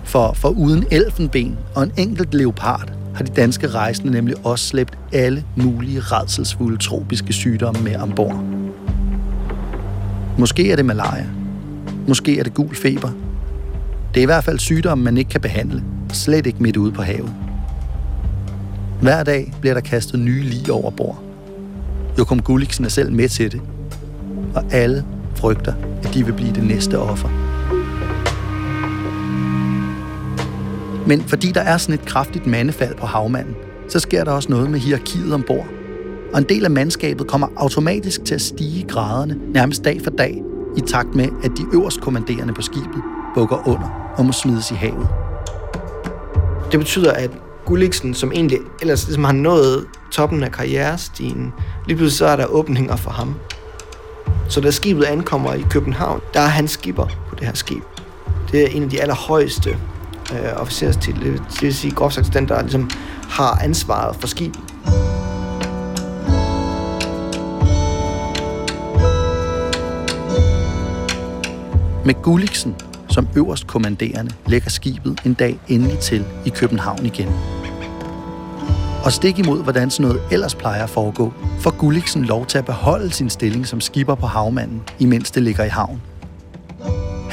For, 0.03 0.33
for 0.33 0.49
uden 0.49 0.85
elfenben 0.91 1.57
og 1.75 1.83
en 1.83 1.91
enkelt 1.97 2.33
leopard 2.33 3.04
har 3.15 3.23
de 3.23 3.31
danske 3.31 3.67
rejsende 3.67 4.11
nemlig 4.11 4.35
også 4.43 4.65
slæbt 4.65 4.97
alle 5.13 5.43
mulige 5.55 5.99
redselsfulde 5.99 6.77
tropiske 6.77 7.33
sygdomme 7.33 7.81
med 7.81 7.95
ombord. 7.95 8.43
Måske 10.37 10.71
er 10.71 10.75
det 10.75 10.85
malaria. 10.85 11.25
Måske 12.07 12.39
er 12.39 12.43
det 12.43 12.53
gul 12.53 12.75
feber. 12.75 13.09
Det 14.13 14.19
er 14.19 14.21
i 14.21 14.25
hvert 14.25 14.43
fald 14.43 14.59
sygdomme, 14.59 15.03
man 15.03 15.17
ikke 15.17 15.29
kan 15.29 15.41
behandle. 15.41 15.83
Slet 16.13 16.47
ikke 16.47 16.63
midt 16.63 16.77
ude 16.77 16.91
på 16.91 17.01
havet. 17.01 17.33
Hver 19.01 19.23
dag 19.23 19.53
bliver 19.61 19.73
der 19.73 19.81
kastet 19.81 20.19
nye 20.19 20.43
lige 20.43 20.73
over 20.73 20.91
bord. 20.91 21.23
Jokum 22.17 22.41
Gulliksen 22.41 22.85
er 22.85 22.89
selv 22.89 23.11
med 23.11 23.29
til 23.29 23.51
det. 23.51 23.61
Og 24.55 24.63
alle 24.71 25.05
frygter, 25.35 25.73
at 26.03 26.13
de 26.13 26.25
vil 26.25 26.33
blive 26.33 26.53
det 26.53 26.63
næste 26.63 26.99
offer. 26.99 27.44
Men 31.07 31.21
fordi 31.21 31.51
der 31.51 31.61
er 31.61 31.77
sådan 31.77 31.95
et 31.95 32.05
kraftigt 32.05 32.47
mandefald 32.47 32.95
på 32.95 33.05
havmanden, 33.05 33.55
så 33.87 33.99
sker 33.99 34.23
der 34.23 34.31
også 34.31 34.49
noget 34.49 34.71
med 34.71 34.79
hierarkiet 34.79 35.33
ombord. 35.33 35.67
Og 36.33 36.39
en 36.39 36.45
del 36.49 36.65
af 36.65 36.71
mandskabet 36.71 37.27
kommer 37.27 37.47
automatisk 37.57 38.25
til 38.25 38.35
at 38.35 38.41
stige 38.41 38.85
graderne 38.87 39.37
nærmest 39.53 39.85
dag 39.85 40.01
for 40.03 40.09
dag, 40.09 40.43
i 40.77 40.81
takt 40.81 41.15
med, 41.15 41.27
at 41.43 41.51
de 41.57 41.65
øverst 41.73 42.01
kommanderende 42.01 42.53
på 42.53 42.61
skibet 42.61 43.01
bukker 43.35 43.67
under 43.67 44.13
og 44.17 44.25
må 44.25 44.31
smides 44.31 44.71
i 44.71 44.73
havet. 44.73 45.07
Det 46.71 46.79
betyder, 46.79 47.11
at 47.11 47.31
Gulliksen, 47.65 48.13
som 48.13 48.31
egentlig 48.31 48.59
ellers 48.81 49.05
ligesom 49.05 49.23
har 49.23 49.31
nået 49.31 49.85
toppen 50.11 50.43
af 50.43 50.51
karrierestigen, 50.51 51.53
lige 51.87 51.97
pludselig 51.97 52.17
så 52.17 52.25
er 52.25 52.35
der 52.35 52.45
åbninger 52.45 52.95
for 52.95 53.11
ham. 53.11 53.35
Så 54.49 54.61
da 54.61 54.71
skibet 54.71 55.03
ankommer 55.03 55.53
i 55.53 55.65
København, 55.69 56.21
der 56.33 56.39
er 56.39 56.47
han 56.47 56.67
skipper 56.67 57.07
på 57.29 57.35
det 57.35 57.47
her 57.47 57.53
skib. 57.53 57.83
Det 58.51 58.63
er 58.63 58.67
en 58.67 58.83
af 58.83 58.89
de 58.89 59.01
allerhøjeste 59.01 59.77
øh, 60.33 60.61
officerstitel. 60.61 61.23
Det 61.23 61.61
vil 61.61 61.67
øh, 61.67 61.73
sige 61.73 61.91
groft 61.91 62.15
sagt 62.15 62.33
den, 62.33 62.47
der 62.47 62.61
ligesom 62.61 62.89
har 63.29 63.59
ansvaret 63.63 64.15
for 64.15 64.27
skibet. 64.27 64.59
Med 72.05 72.21
Gulliksen 72.21 72.75
som 73.15 73.27
øverst 73.35 73.67
kommanderende 73.67 74.31
lægger 74.47 74.69
skibet 74.69 75.21
en 75.25 75.33
dag 75.33 75.59
endelig 75.67 75.99
til 75.99 76.25
i 76.45 76.49
København 76.49 77.05
igen. 77.05 77.27
Og 79.05 79.11
stik 79.11 79.39
imod, 79.39 79.63
hvordan 79.63 79.89
sådan 79.89 80.11
noget 80.11 80.21
ellers 80.31 80.55
plejer 80.55 80.83
at 80.83 80.89
foregå, 80.89 81.33
får 81.59 81.77
Gulliksen 81.77 82.25
lov 82.25 82.45
til 82.45 82.57
at 82.57 82.65
beholde 82.65 83.11
sin 83.11 83.29
stilling 83.29 83.67
som 83.67 83.81
skipper 83.81 84.15
på 84.15 84.25
havmanden, 84.25 84.83
imens 84.99 85.31
det 85.31 85.43
ligger 85.43 85.63
i 85.63 85.69
havn. 85.69 86.01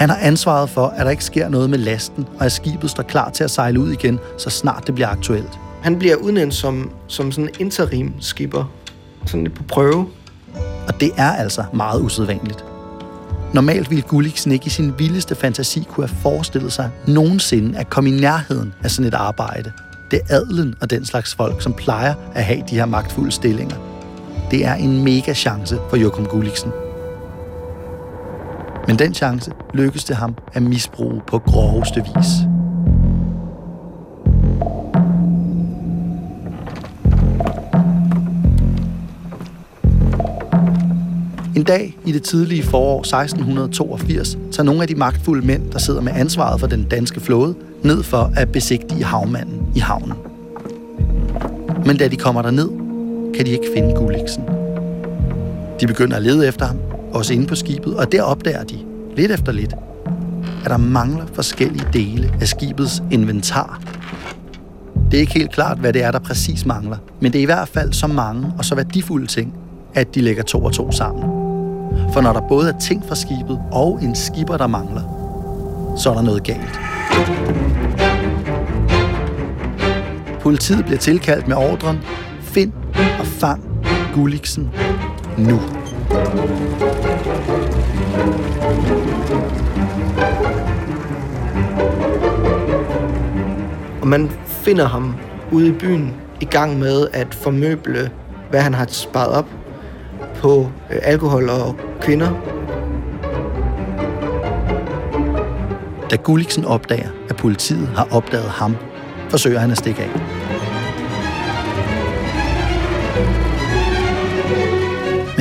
Han 0.02 0.10
har 0.10 0.18
ansvaret 0.20 0.70
for, 0.70 0.86
at 0.86 1.04
der 1.04 1.10
ikke 1.10 1.24
sker 1.24 1.48
noget 1.48 1.70
med 1.70 1.78
lasten, 1.78 2.26
og 2.38 2.44
at 2.46 2.52
skibet 2.52 2.90
står 2.90 3.02
klar 3.02 3.30
til 3.30 3.44
at 3.44 3.50
sejle 3.50 3.80
ud 3.80 3.92
igen, 3.92 4.18
så 4.38 4.50
snart 4.50 4.86
det 4.86 4.94
bliver 4.94 5.08
aktuelt. 5.08 5.58
Han 5.82 5.98
bliver 5.98 6.16
udnævnt 6.16 6.54
som, 6.54 6.90
som 7.08 7.32
sådan 7.32 7.48
en 7.48 7.54
interim 7.58 8.12
skipper, 8.20 8.64
sådan 9.26 9.44
lidt 9.44 9.54
på 9.54 9.62
prøve. 9.62 10.06
Og 10.88 11.00
det 11.00 11.10
er 11.16 11.32
altså 11.32 11.64
meget 11.74 12.00
usædvanligt. 12.00 12.64
Normalt 13.54 13.90
ville 13.90 14.02
Gulliksen 14.02 14.52
ikke 14.52 14.66
i 14.66 14.70
sin 14.70 14.94
vildeste 14.98 15.34
fantasi 15.34 15.86
kunne 15.90 16.06
have 16.06 16.16
forestillet 16.22 16.72
sig 16.72 16.90
nogensinde 17.06 17.78
at 17.78 17.90
komme 17.90 18.10
i 18.10 18.20
nærheden 18.20 18.74
af 18.84 18.90
sådan 18.90 19.08
et 19.08 19.14
arbejde. 19.14 19.72
Det 20.10 20.20
er 20.28 20.36
adlen 20.36 20.74
og 20.80 20.90
den 20.90 21.04
slags 21.04 21.34
folk, 21.34 21.62
som 21.62 21.72
plejer 21.72 22.14
at 22.34 22.44
have 22.44 22.62
de 22.70 22.74
her 22.74 22.86
magtfulde 22.86 23.32
stillinger. 23.32 23.76
Det 24.50 24.66
er 24.66 24.74
en 24.74 25.04
mega 25.04 25.34
chance 25.34 25.78
for 25.90 25.96
Jokum 25.96 26.26
Gulliksen. 26.26 26.72
Men 28.86 28.98
den 28.98 29.14
chance 29.14 29.52
lykkedes 29.74 30.04
det 30.04 30.16
ham 30.16 30.36
at 30.52 30.62
misbruge 30.62 31.20
på 31.26 31.38
groveste 31.38 32.04
vis. 32.04 32.28
En 41.56 41.62
dag 41.66 41.96
i 42.04 42.12
det 42.12 42.22
tidlige 42.22 42.62
forår 42.62 43.00
1682 43.00 44.38
tager 44.52 44.62
nogle 44.62 44.82
af 44.82 44.88
de 44.88 44.94
magtfulde 44.94 45.46
mænd, 45.46 45.70
der 45.70 45.78
sidder 45.78 46.00
med 46.00 46.12
ansvaret 46.14 46.60
for 46.60 46.66
den 46.66 46.84
danske 46.84 47.20
flåde, 47.20 47.54
ned 47.82 48.02
for 48.02 48.32
at 48.36 48.52
besigtige 48.52 49.04
havmanden 49.04 49.72
i 49.74 49.78
havnen. 49.78 50.12
Men 51.86 51.96
da 51.96 52.08
de 52.08 52.16
kommer 52.16 52.42
derned, 52.42 52.68
kan 53.34 53.46
de 53.46 53.50
ikke 53.50 53.68
finde 53.76 53.94
Gulliksen. 53.94 54.42
De 55.80 55.86
begynder 55.86 56.16
at 56.16 56.22
lede 56.22 56.48
efter 56.48 56.66
ham, 56.66 56.78
også 57.14 57.34
inde 57.34 57.46
på 57.46 57.54
skibet, 57.54 57.96
og 57.96 58.12
der 58.12 58.22
opdager 58.22 58.64
de, 58.64 58.78
lidt 59.16 59.30
efter 59.32 59.52
lidt, 59.52 59.74
at 60.64 60.70
der 60.70 60.76
mangler 60.76 61.26
forskellige 61.34 61.86
dele 61.92 62.30
af 62.40 62.48
skibets 62.48 63.02
inventar. 63.10 63.80
Det 65.10 65.16
er 65.16 65.20
ikke 65.20 65.34
helt 65.34 65.52
klart, 65.52 65.78
hvad 65.78 65.92
det 65.92 66.02
er, 66.02 66.10
der 66.10 66.18
præcis 66.18 66.66
mangler, 66.66 66.96
men 67.20 67.32
det 67.32 67.38
er 67.38 67.42
i 67.42 67.44
hvert 67.44 67.68
fald 67.68 67.92
så 67.92 68.06
mange 68.06 68.52
og 68.58 68.64
så 68.64 68.74
værdifulde 68.74 69.26
ting, 69.26 69.54
at 69.94 70.14
de 70.14 70.20
lægger 70.20 70.42
to 70.42 70.64
og 70.64 70.72
to 70.72 70.92
sammen. 70.92 71.22
For 72.12 72.20
når 72.20 72.32
der 72.32 72.40
både 72.48 72.68
er 72.68 72.78
ting 72.78 73.04
fra 73.08 73.14
skibet 73.14 73.60
og 73.72 73.98
en 74.02 74.14
skipper, 74.14 74.56
der 74.56 74.66
mangler, 74.66 75.02
så 75.98 76.10
er 76.10 76.14
der 76.14 76.22
noget 76.22 76.44
galt. 76.44 76.80
Politiet 80.40 80.84
bliver 80.84 80.98
tilkaldt 80.98 81.48
med 81.48 81.56
ordren 81.56 81.98
Find 82.40 82.72
og 83.18 83.26
fang 83.26 83.64
Gulliksen 84.14 84.70
nu. 85.38 85.60
Og 94.00 94.08
man 94.08 94.30
finder 94.46 94.88
ham 94.88 95.14
ude 95.52 95.68
i 95.68 95.72
byen 95.72 96.14
i 96.40 96.44
gang 96.44 96.78
med 96.78 97.06
at 97.12 97.34
formøble, 97.34 98.10
hvad 98.50 98.60
han 98.60 98.74
har 98.74 98.86
sparet 98.88 99.28
op 99.28 99.46
på 100.36 100.70
øh, 100.90 100.98
alkohol 101.02 101.48
og 101.48 101.76
kvinder. 102.00 102.30
Da 106.10 106.16
Gulliksen 106.16 106.64
opdager, 106.64 107.08
at 107.28 107.36
politiet 107.36 107.88
har 107.88 108.08
opdaget 108.10 108.48
ham, 108.48 108.76
forsøger 109.28 109.58
han 109.58 109.70
at 109.70 109.78
stikke 109.78 110.02
af. 110.02 110.41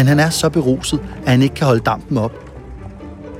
Men 0.01 0.08
han 0.08 0.20
er 0.20 0.29
så 0.29 0.50
beruset, 0.50 1.00
at 1.25 1.31
han 1.31 1.41
ikke 1.41 1.55
kan 1.55 1.67
holde 1.67 1.81
dampen 1.81 2.17
op. 2.17 2.31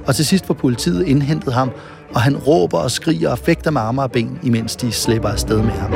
Og 0.08 0.16
til 0.16 0.26
sidst 0.26 0.46
får 0.46 0.54
politiet 0.54 1.08
indhentet 1.08 1.54
ham, 1.54 1.72
og 2.14 2.22
han 2.22 2.38
råber 2.38 2.78
og 2.78 2.92
skriger 2.92 3.30
og 3.30 3.38
fægter 3.38 3.72
med 3.72 3.82
arme 3.82 4.02
og 4.02 4.12
ben, 4.12 4.40
imens 4.44 4.76
de 4.76 4.92
slipper 4.92 5.30
afsted 5.30 5.58
med 5.58 5.72
ham. 5.72 5.92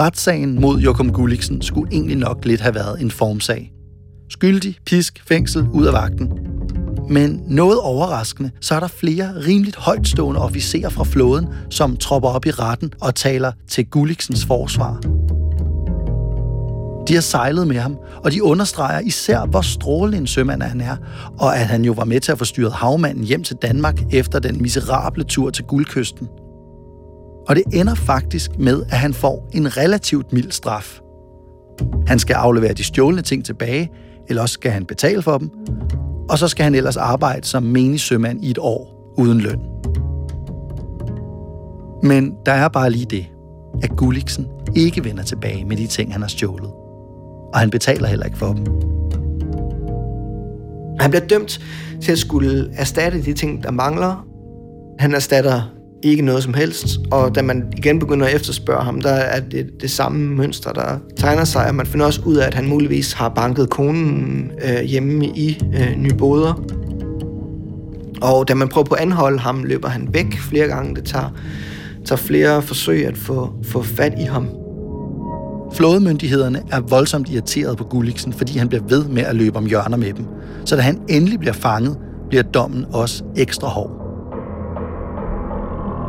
Retssagen 0.00 0.60
mod 0.60 0.78
Jokum 0.78 1.12
Gulliksen 1.12 1.62
skulle 1.62 1.92
egentlig 1.92 2.16
nok 2.16 2.44
lidt 2.44 2.60
have 2.60 2.74
været 2.74 3.00
en 3.00 3.10
formsag. 3.10 3.72
Skyldig, 4.30 4.76
pisk, 4.86 5.22
fængsel, 5.28 5.68
ud 5.72 5.86
af 5.86 5.92
vagten. 5.92 6.28
Men 7.08 7.42
noget 7.46 7.80
overraskende, 7.80 8.50
så 8.60 8.74
er 8.74 8.80
der 8.80 8.88
flere 8.88 9.32
rimeligt 9.46 9.76
højtstående 9.76 10.40
officerer 10.40 10.88
fra 10.88 11.04
flåden, 11.04 11.46
som 11.70 11.96
tropper 11.96 12.28
op 12.28 12.46
i 12.46 12.50
retten 12.50 12.92
og 13.00 13.14
taler 13.14 13.52
til 13.68 13.86
Gulliksens 13.86 14.44
forsvar. 14.44 15.00
De 17.08 17.14
har 17.14 17.20
sejlet 17.20 17.68
med 17.68 17.76
ham, 17.76 17.98
og 18.24 18.32
de 18.32 18.42
understreger 18.42 19.00
især, 19.00 19.46
hvor 19.46 19.60
strålende 19.60 20.18
en 20.18 20.26
sømand 20.26 20.62
han 20.62 20.80
er, 20.80 20.96
og 21.38 21.56
at 21.56 21.66
han 21.66 21.84
jo 21.84 21.92
var 21.92 22.04
med 22.04 22.20
til 22.20 22.32
at 22.32 22.38
få 22.38 22.44
styret 22.44 22.72
havmanden 22.72 23.24
hjem 23.24 23.44
til 23.44 23.56
Danmark 23.62 24.00
efter 24.12 24.38
den 24.38 24.62
miserable 24.62 25.24
tur 25.24 25.50
til 25.50 25.64
guldkysten. 25.64 26.28
Og 27.48 27.56
det 27.56 27.62
ender 27.72 27.94
faktisk 27.94 28.58
med, 28.58 28.82
at 28.82 28.98
han 28.98 29.14
får 29.14 29.48
en 29.52 29.76
relativt 29.76 30.32
mild 30.32 30.50
straf. 30.50 31.00
Han 32.06 32.18
skal 32.18 32.34
aflevere 32.34 32.72
de 32.72 32.84
stjålne 32.84 33.22
ting 33.22 33.44
tilbage, 33.44 33.90
eller 34.28 34.42
også 34.42 34.52
skal 34.52 34.72
han 34.72 34.84
betale 34.84 35.22
for 35.22 35.38
dem, 35.38 35.50
og 36.28 36.38
så 36.38 36.48
skal 36.48 36.64
han 36.64 36.74
ellers 36.74 36.96
arbejde 36.96 37.46
som 37.46 37.62
menig 37.62 38.00
sømand 38.00 38.44
i 38.44 38.50
et 38.50 38.58
år 38.58 39.12
uden 39.18 39.40
løn. 39.40 39.60
Men 42.02 42.34
der 42.46 42.52
er 42.52 42.68
bare 42.68 42.90
lige 42.90 43.04
det, 43.04 43.26
at 43.82 43.96
Gulliksen 43.96 44.46
ikke 44.76 45.04
vender 45.04 45.22
tilbage 45.22 45.64
med 45.64 45.76
de 45.76 45.86
ting, 45.86 46.12
han 46.12 46.22
har 46.22 46.28
stjålet. 46.28 46.70
Og 47.52 47.58
han 47.58 47.70
betaler 47.70 48.08
heller 48.08 48.26
ikke 48.26 48.38
for 48.38 48.52
dem. 48.52 48.66
Han 51.00 51.10
bliver 51.10 51.26
dømt 51.26 51.60
til 52.02 52.12
at 52.12 52.18
skulle 52.18 52.70
erstatte 52.76 53.22
de 53.22 53.32
ting, 53.32 53.62
der 53.62 53.70
mangler. 53.70 54.26
Han 54.98 55.14
erstatter 55.14 55.62
ikke 56.02 56.22
noget 56.22 56.42
som 56.42 56.54
helst, 56.54 56.86
og 57.10 57.34
da 57.34 57.42
man 57.42 57.72
igen 57.76 57.98
begynder 57.98 58.26
at 58.26 58.34
efterspørge 58.34 58.84
ham, 58.84 59.00
der 59.00 59.10
er 59.10 59.40
det 59.40 59.70
det 59.80 59.90
samme 59.90 60.36
mønster, 60.36 60.72
der 60.72 60.98
tegner 61.16 61.44
sig, 61.44 61.68
og 61.68 61.74
man 61.74 61.86
finder 61.86 62.06
også 62.06 62.20
ud 62.24 62.36
af, 62.36 62.46
at 62.46 62.54
han 62.54 62.68
muligvis 62.68 63.12
har 63.12 63.28
banket 63.28 63.70
konen 63.70 64.50
øh, 64.64 64.84
hjemme 64.84 65.26
i 65.26 65.58
øh, 65.74 65.96
Nyboder. 65.96 66.62
Og 68.22 68.48
da 68.48 68.54
man 68.54 68.68
prøver 68.68 68.84
på 68.84 68.94
at 68.94 69.00
anholde 69.00 69.38
ham, 69.38 69.64
løber 69.64 69.88
han 69.88 70.08
væk 70.12 70.38
flere 70.38 70.66
gange. 70.66 70.94
Det 70.94 71.04
tager, 71.04 71.34
tager 72.04 72.18
flere 72.18 72.62
forsøg 72.62 73.06
at 73.06 73.18
få, 73.18 73.52
få 73.62 73.82
fat 73.82 74.12
i 74.18 74.24
ham. 74.24 74.48
Flådemyndighederne 75.74 76.62
er 76.70 76.80
voldsomt 76.80 77.30
irriteret 77.30 77.76
på 77.76 77.84
Gulliksen, 77.84 78.32
fordi 78.32 78.58
han 78.58 78.68
bliver 78.68 78.84
ved 78.88 79.04
med 79.04 79.22
at 79.22 79.36
løbe 79.36 79.56
om 79.56 79.66
hjørner 79.66 79.96
med 79.96 80.12
dem. 80.12 80.24
Så 80.64 80.76
da 80.76 80.82
han 80.82 81.00
endelig 81.08 81.38
bliver 81.38 81.52
fanget, 81.52 81.98
bliver 82.28 82.42
dommen 82.42 82.86
også 82.92 83.24
ekstra 83.36 83.68
hård. 83.68 84.09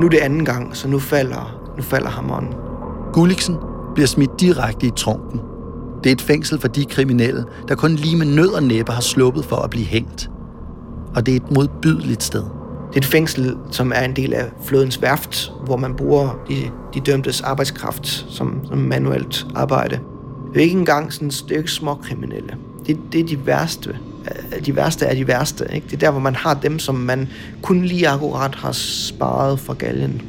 Nu 0.02 0.06
er 0.06 0.10
det 0.10 0.18
anden 0.18 0.46
gang, 0.46 0.76
så 0.76 0.88
nu 0.88 1.00
falder, 1.00 1.72
nu 1.78 1.84
falder 1.84 2.10
hammeren. 2.10 2.48
Gulliksen 3.14 3.58
bliver 3.94 4.08
smidt 4.08 4.40
direkte 4.40 4.88
i 4.88 4.92
trunken. 4.96 5.42
Det 6.04 6.10
er 6.10 6.14
et 6.14 6.22
fængsel 6.22 6.60
for 6.60 6.68
de 6.68 6.86
kriminelle, 6.86 7.46
der 7.68 7.76
kun 7.76 7.96
lige 7.96 8.18
med 8.18 8.26
nød 8.26 8.50
og 8.50 8.64
næppe 8.64 8.92
har 8.92 9.02
sluppet 9.02 9.46
for 9.46 9.56
at 9.56 9.70
blive 9.70 9.86
hængt. 9.86 10.32
Og 11.16 11.26
det 11.26 11.32
er 11.32 11.36
et 11.36 11.52
modbydeligt 11.52 12.24
sted. 12.24 12.42
Det 12.90 12.96
er 12.96 12.98
et 12.98 13.06
fængsel, 13.06 13.58
som 13.72 13.92
er 13.96 14.02
en 14.02 14.16
del 14.16 14.34
af 14.34 14.52
flådens 14.64 15.02
værft, 15.02 15.52
hvor 15.66 15.78
man 15.78 15.96
bruger 15.96 16.40
de, 16.50 16.56
de 16.94 17.00
dømtes 17.00 17.42
arbejdskraft 17.42 18.08
som, 18.08 18.66
som 18.68 18.78
manuelt 18.78 19.48
arbejde. 19.56 20.00
Det 20.54 20.60
er 20.60 20.64
ikke 20.64 20.80
engang 20.80 21.14
sådan 21.14 21.28
et 21.28 21.34
stykke 21.34 21.72
små 21.72 21.96
kriminelle. 21.96 22.56
Det, 22.88 23.00
det 23.12 23.20
er 23.20 23.26
de 23.26 23.46
værste. 23.46 23.98
Øh, 24.26 24.66
de 24.66 24.76
værste 24.76 25.06
er 25.06 25.16
de 25.16 25.28
værste. 25.28 25.68
Ikke? 25.74 25.88
Det 25.88 25.94
er 25.94 25.98
der, 25.98 26.12
hvor 26.12 26.20
man 26.20 26.36
har 26.36 26.54
dem, 26.54 26.80
som 26.80 26.96
man 26.96 27.30
kun 27.62 27.86
lige 27.86 28.10
akkurat 28.10 28.56
har 28.56 28.72
sparet 28.72 29.60
fra 29.60 29.74
galgen. 29.74 30.22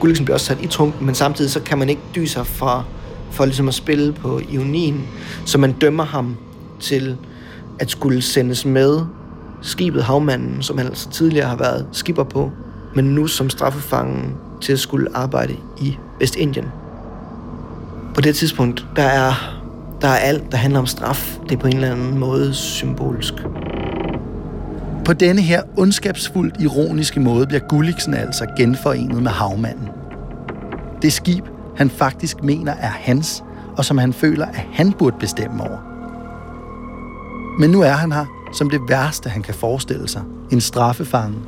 Gulliksen 0.00 0.24
bliver 0.24 0.34
også 0.34 0.46
sat 0.46 0.58
i 0.62 0.66
trunken, 0.66 1.06
men 1.06 1.14
samtidig 1.14 1.50
så 1.50 1.60
kan 1.60 1.78
man 1.78 1.88
ikke 1.88 2.02
dyse 2.14 2.32
sig 2.32 2.46
fra, 2.46 2.84
for 3.30 3.44
ligesom 3.44 3.68
at 3.68 3.74
spille 3.74 4.12
på 4.12 4.40
ionien, 4.50 5.08
så 5.46 5.58
man 5.58 5.72
dømmer 5.72 6.04
ham 6.04 6.36
til 6.80 7.16
at 7.78 7.90
skulle 7.90 8.22
sendes 8.22 8.64
med 8.64 9.00
skibet 9.62 10.02
Havmanden, 10.02 10.62
som 10.62 10.78
han 10.78 10.86
altså 10.86 11.10
tidligere 11.10 11.48
har 11.48 11.56
været 11.56 11.86
skipper 11.92 12.24
på, 12.24 12.52
men 12.94 13.04
nu 13.04 13.26
som 13.26 13.50
straffefangen 13.50 14.34
til 14.60 14.72
at 14.72 14.78
skulle 14.78 15.16
arbejde 15.16 15.56
i 15.80 15.96
Vestindien. 16.18 16.66
På 18.14 18.20
det 18.20 18.36
tidspunkt, 18.36 18.86
der 18.96 19.02
er, 19.02 19.59
der 20.00 20.08
er 20.08 20.16
alt, 20.16 20.52
der 20.52 20.56
handler 20.56 20.80
om 20.80 20.86
straf. 20.86 21.38
Det 21.48 21.52
er 21.52 21.60
på 21.60 21.66
en 21.66 21.74
eller 21.74 21.90
anden 21.92 22.18
måde 22.18 22.54
symbolsk. 22.54 23.34
På 25.04 25.12
denne 25.12 25.42
her 25.42 25.62
ondskabsfuldt 25.76 26.60
ironiske 26.60 27.20
måde 27.20 27.46
bliver 27.46 27.60
Gulliksen 27.68 28.14
altså 28.14 28.46
genforenet 28.56 29.22
med 29.22 29.30
havmanden. 29.30 29.88
Det 31.02 31.12
skib, 31.12 31.44
han 31.76 31.90
faktisk 31.90 32.42
mener 32.42 32.72
er 32.72 32.90
hans, 32.90 33.44
og 33.76 33.84
som 33.84 33.98
han 33.98 34.12
føler, 34.12 34.46
at 34.46 34.64
han 34.72 34.92
burde 34.92 35.16
bestemme 35.20 35.62
over. 35.62 35.78
Men 37.58 37.70
nu 37.70 37.80
er 37.80 37.92
han 37.92 38.12
her, 38.12 38.26
som 38.52 38.70
det 38.70 38.80
værste, 38.88 39.30
han 39.30 39.42
kan 39.42 39.54
forestille 39.54 40.08
sig. 40.08 40.22
En 40.50 40.60
straffefange, 40.60 41.38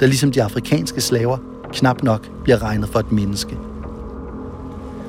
der 0.00 0.06
ligesom 0.06 0.32
de 0.32 0.42
afrikanske 0.42 1.00
slaver 1.00 1.38
knap 1.72 2.02
nok 2.02 2.28
bliver 2.42 2.62
regnet 2.62 2.88
for 2.88 2.98
et 2.98 3.12
menneske. 3.12 3.56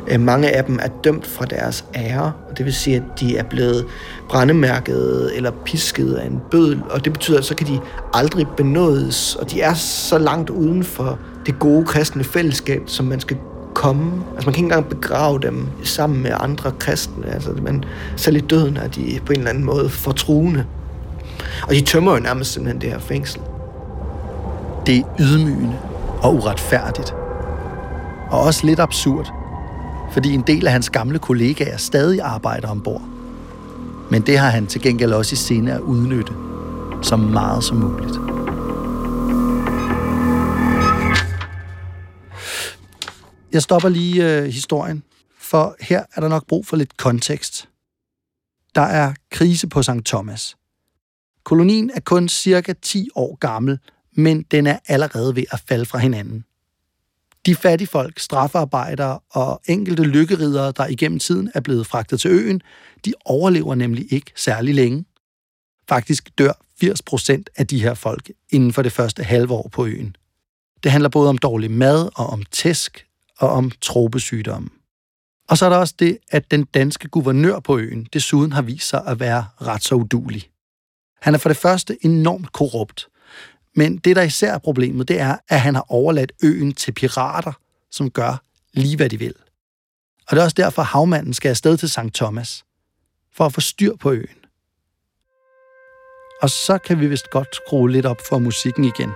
Øh, 0.08 0.20
mange 0.20 0.50
af 0.50 0.64
dem 0.64 0.80
er 0.82 0.88
dømt 1.04 1.28
fra 1.28 1.46
deres 1.46 1.86
ære, 1.96 2.32
og 2.50 2.58
det 2.58 2.66
vil 2.66 2.74
sige, 2.74 2.96
at 2.96 3.04
de 3.20 3.38
er 3.38 3.44
blevet 3.44 3.86
brændemærket 4.30 5.32
eller 5.36 5.52
pisket 5.66 6.14
af 6.14 6.26
en 6.26 6.42
bødel, 6.52 6.82
og 6.90 7.06
det 7.06 7.14
betyder, 7.14 7.38
at 7.38 7.46
så 7.46 7.56
kan 7.56 7.68
de 7.68 7.80
aldrig 8.14 8.48
benådes, 8.58 9.36
og 9.36 9.52
de 9.52 9.62
er 9.62 9.74
så 9.74 10.18
langt 10.18 10.50
uden 10.50 10.84
for 10.84 11.20
det 11.46 11.60
gode 11.60 11.86
kristne 11.86 12.24
fællesskab, 12.24 12.82
som 12.86 13.06
man 13.06 13.20
skal 13.20 13.38
komme. 13.74 14.12
Altså 14.36 14.48
man 14.48 14.54
kan 14.54 14.64
ikke 14.64 14.76
engang 14.76 14.90
begrave 14.90 15.40
dem 15.40 15.68
sammen 15.84 16.24
med 16.24 16.32
andre 16.40 16.72
kristne. 16.80 17.34
Altså, 17.34 17.52
man, 17.62 17.84
selv 18.16 18.36
i 18.36 18.40
døden 18.40 18.78
er 18.78 18.88
de 18.88 19.20
på 19.26 19.34
en 19.34 19.38
eller 19.38 19.50
anden 19.50 19.66
måde 19.66 19.90
fortruende. 19.90 20.66
Og 21.68 21.74
de 21.74 21.82
tømmer 21.82 22.14
jo 22.14 22.20
nærmest 22.20 22.54
simpelthen 22.54 22.82
det 22.82 22.90
her 22.90 23.00
fængsel. 23.00 23.42
Det 24.86 24.98
er 24.98 25.04
ydmygende 25.20 25.78
og 26.22 26.36
uretfærdigt. 26.36 27.16
Og 28.30 28.40
også 28.40 28.66
lidt 28.66 28.80
absurd, 28.80 29.34
fordi 30.12 30.34
en 30.34 30.42
del 30.42 30.68
af 30.68 30.74
hans 30.74 30.90
gamle 30.90 31.20
kollegaer 31.20 31.78
stadig 31.78 32.22
arbejder 32.22 32.68
ombord. 32.68 33.02
Men 34.12 34.22
det 34.22 34.38
har 34.38 34.50
han 34.50 34.68
til 34.68 34.82
gengæld 34.82 35.14
også 35.14 35.34
i 35.34 35.36
sinde 35.36 35.74
at 35.74 35.80
udnytte 35.80 36.34
så 37.02 37.16
meget 37.16 37.64
som 37.64 37.78
muligt. 37.78 38.16
Jeg 43.52 43.62
stopper 43.62 43.90
lige 43.90 44.38
øh, 44.38 44.46
historien, 44.46 45.04
for 45.40 45.76
her 45.80 46.04
er 46.16 46.22
der 46.22 46.28
nok 46.28 46.48
brug 46.48 46.66
for 46.66 46.78
lidt 46.78 46.98
kontekst. 46.98 47.70
Der 48.76 48.82
er 48.82 49.14
krise 49.32 49.68
på 49.68 49.84
St. 49.84 50.06
Thomas. 50.06 50.58
Kolonien 51.44 51.92
er 51.96 52.00
kun 52.00 52.30
cirka 52.30 52.74
10 52.82 53.10
år 53.16 53.36
gammel, 53.36 53.80
men 54.16 54.44
den 54.52 54.68
er 54.68 54.80
allerede 54.88 55.36
ved 55.36 55.44
at 55.52 55.64
falde 55.68 55.86
fra 55.86 55.98
hinanden. 55.98 56.46
De 57.46 57.56
fattige 57.56 57.88
folk, 57.88 58.20
straffarbejdere 58.20 59.20
og 59.32 59.62
enkelte 59.66 60.04
lykkeridere, 60.04 60.72
der 60.72 60.88
igennem 60.88 61.20
tiden 61.20 61.52
er 61.56 61.60
blevet 61.60 61.88
fragtet 61.88 62.22
til 62.22 62.32
øen, 62.32 62.62
de 63.06 63.14
overlever 63.26 63.76
nemlig 63.76 64.14
ikke 64.14 64.32
særlig 64.36 64.76
længe. 64.76 65.06
Faktisk 65.90 66.38
dør 66.38 66.54
80 66.82 67.02
procent 67.02 67.50
af 67.58 67.68
de 67.68 67.82
her 67.82 67.94
folk 67.94 68.32
inden 68.50 68.74
for 68.74 68.82
det 68.82 68.92
første 68.92 69.24
halve 69.24 69.54
år 69.54 69.70
på 69.72 69.86
øen. 69.86 70.16
Det 70.84 70.92
handler 70.92 71.10
både 71.10 71.30
om 71.30 71.38
dårlig 71.38 71.72
mad 71.72 72.10
og 72.16 72.28
om 72.28 72.44
tæsk 72.52 73.06
og 73.40 73.50
om 73.50 73.72
tropesygdomme. 73.82 74.70
Og 75.50 75.58
så 75.58 75.66
er 75.66 75.70
der 75.70 75.78
også 75.78 75.96
det, 76.00 76.18
at 76.32 76.52
den 76.52 76.64
danske 76.64 77.08
guvernør 77.08 77.60
på 77.60 77.78
øen 77.78 78.08
desuden 78.14 78.52
har 78.52 78.62
vist 78.62 78.90
sig 78.90 79.04
at 79.08 79.20
være 79.20 79.46
ret 79.62 79.84
så 79.84 79.96
udulig. 79.96 80.50
Han 81.22 81.34
er 81.34 81.38
for 81.38 81.50
det 81.50 81.58
første 81.58 81.98
enormt 82.06 82.52
korrupt, 82.52 83.08
men 83.76 83.98
det, 83.98 84.16
der 84.16 84.22
især 84.22 84.54
er 84.54 84.58
problemet, 84.58 85.08
det 85.08 85.20
er, 85.20 85.38
at 85.50 85.62
han 85.62 85.76
har 85.76 85.86
overladt 85.90 86.32
øen 86.44 86.74
til 86.74 86.92
pirater, 86.92 87.54
som 87.92 88.10
gør 88.10 88.44
lige, 88.74 88.98
hvad 88.98 89.10
de 89.10 89.20
vil. 89.20 89.34
Og 90.28 90.36
det 90.36 90.40
er 90.40 90.44
også 90.44 90.56
derfor, 90.58 90.82
havmanden 90.82 91.34
skal 91.34 91.50
afsted 91.50 91.78
til 91.78 91.90
St. 91.90 92.14
Thomas, 92.14 92.64
for 93.36 93.46
at 93.46 93.54
få 93.54 93.62
styr 93.62 93.96
på 93.96 94.12
øen. 94.12 94.42
Og 96.42 96.50
så 96.50 96.78
kan 96.78 97.00
vi 97.00 97.08
vist 97.08 97.30
godt 97.30 97.56
skrue 97.56 97.92
lidt 97.92 98.06
op 98.06 98.22
for 98.30 98.40
musikken 98.40 98.84
igen. 98.84 99.10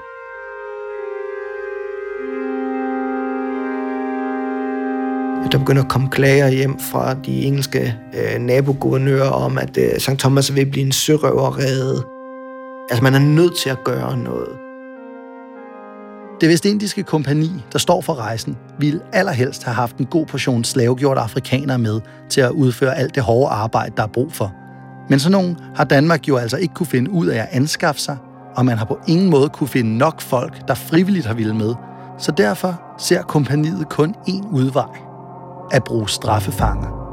Der 5.51 5.59
begynder 5.59 5.83
at 5.83 5.89
komme 5.89 6.09
klager 6.09 6.49
hjem 6.49 6.79
fra 6.79 7.13
de 7.13 7.43
engelske 7.43 7.95
øh, 8.13 8.41
naboguvernører 8.41 9.29
om, 9.29 9.57
at 9.57 9.77
øh, 9.77 9.99
St. 9.99 10.19
Thomas 10.19 10.55
vil 10.55 10.65
blive 10.65 10.85
en 10.85 10.91
sørøverrede. 10.91 12.14
Altså, 12.89 13.03
man 13.03 13.15
er 13.15 13.19
nødt 13.19 13.55
til 13.55 13.69
at 13.69 13.83
gøre 13.83 14.17
noget. 14.17 14.49
Det 16.41 16.49
vestindiske 16.49 17.03
kompani, 17.03 17.51
der 17.73 17.79
står 17.79 18.01
for 18.01 18.13
rejsen, 18.13 18.57
ville 18.79 19.01
allerhelst 19.13 19.63
have 19.63 19.75
haft 19.75 19.97
en 19.97 20.05
god 20.05 20.25
portion 20.25 20.63
slavegjorte 20.63 21.21
afrikanere 21.21 21.79
med 21.79 22.01
til 22.29 22.41
at 22.41 22.51
udføre 22.51 22.95
alt 22.95 23.15
det 23.15 23.23
hårde 23.23 23.51
arbejde, 23.51 23.93
der 23.97 24.03
er 24.03 24.07
brug 24.07 24.33
for. 24.33 24.53
Men 25.09 25.19
sådan 25.19 25.31
nogen 25.31 25.57
har 25.75 25.83
Danmark 25.83 26.27
jo 26.27 26.37
altså 26.37 26.57
ikke 26.57 26.73
kunne 26.73 26.87
finde 26.87 27.11
ud 27.11 27.27
af 27.27 27.39
at 27.39 27.47
anskaffe 27.51 28.01
sig, 28.01 28.17
og 28.55 28.65
man 28.65 28.77
har 28.77 28.85
på 28.85 28.99
ingen 29.07 29.29
måde 29.29 29.49
kunne 29.49 29.67
finde 29.67 29.97
nok 29.97 30.21
folk, 30.21 30.67
der 30.67 30.73
frivilligt 30.73 31.25
har 31.25 31.33
ville 31.33 31.55
med. 31.55 31.73
Så 32.17 32.31
derfor 32.31 32.81
ser 32.97 33.21
kompaniet 33.21 33.89
kun 33.89 34.15
én 34.29 34.47
udvej. 34.51 34.97
At 35.71 35.83
bruge 35.83 36.09
straffefanger. 36.09 37.04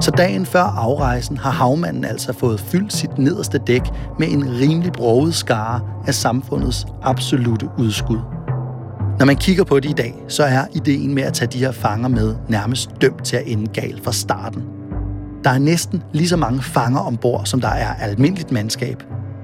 Så 0.00 0.10
dagen 0.10 0.46
før 0.46 0.62
afrejsen 0.62 1.36
har 1.36 1.50
havmanden 1.50 2.04
altså 2.04 2.32
fået 2.32 2.60
fyldt 2.60 2.92
sit 2.92 3.18
nederste 3.18 3.58
dæk 3.58 3.82
med 4.18 4.28
en 4.28 4.50
rimelig 4.60 4.92
broget 4.92 5.34
skare 5.34 5.80
af 6.06 6.14
samfundets 6.14 6.86
absolute 7.02 7.68
udskud. 7.78 8.18
Når 9.18 9.24
man 9.24 9.36
kigger 9.36 9.64
på 9.64 9.80
det 9.80 9.90
i 9.90 9.92
dag, 9.92 10.14
så 10.28 10.42
er 10.42 10.64
ideen 10.72 11.14
med 11.14 11.22
at 11.22 11.32
tage 11.32 11.48
de 11.52 11.58
her 11.58 11.72
fanger 11.72 12.08
med 12.08 12.34
nærmest 12.48 12.90
dømt 13.00 13.24
til 13.24 13.36
at 13.36 13.42
ende 13.46 13.66
galt 13.66 14.04
fra 14.04 14.12
starten. 14.12 14.62
Der 15.44 15.50
er 15.50 15.58
næsten 15.58 16.02
lige 16.12 16.28
så 16.28 16.36
mange 16.36 16.62
fanger 16.62 17.00
ombord, 17.00 17.42
som 17.44 17.60
der 17.60 17.68
er 17.68 17.94
almindeligt 17.94 18.52
mandskab. 18.52 19.02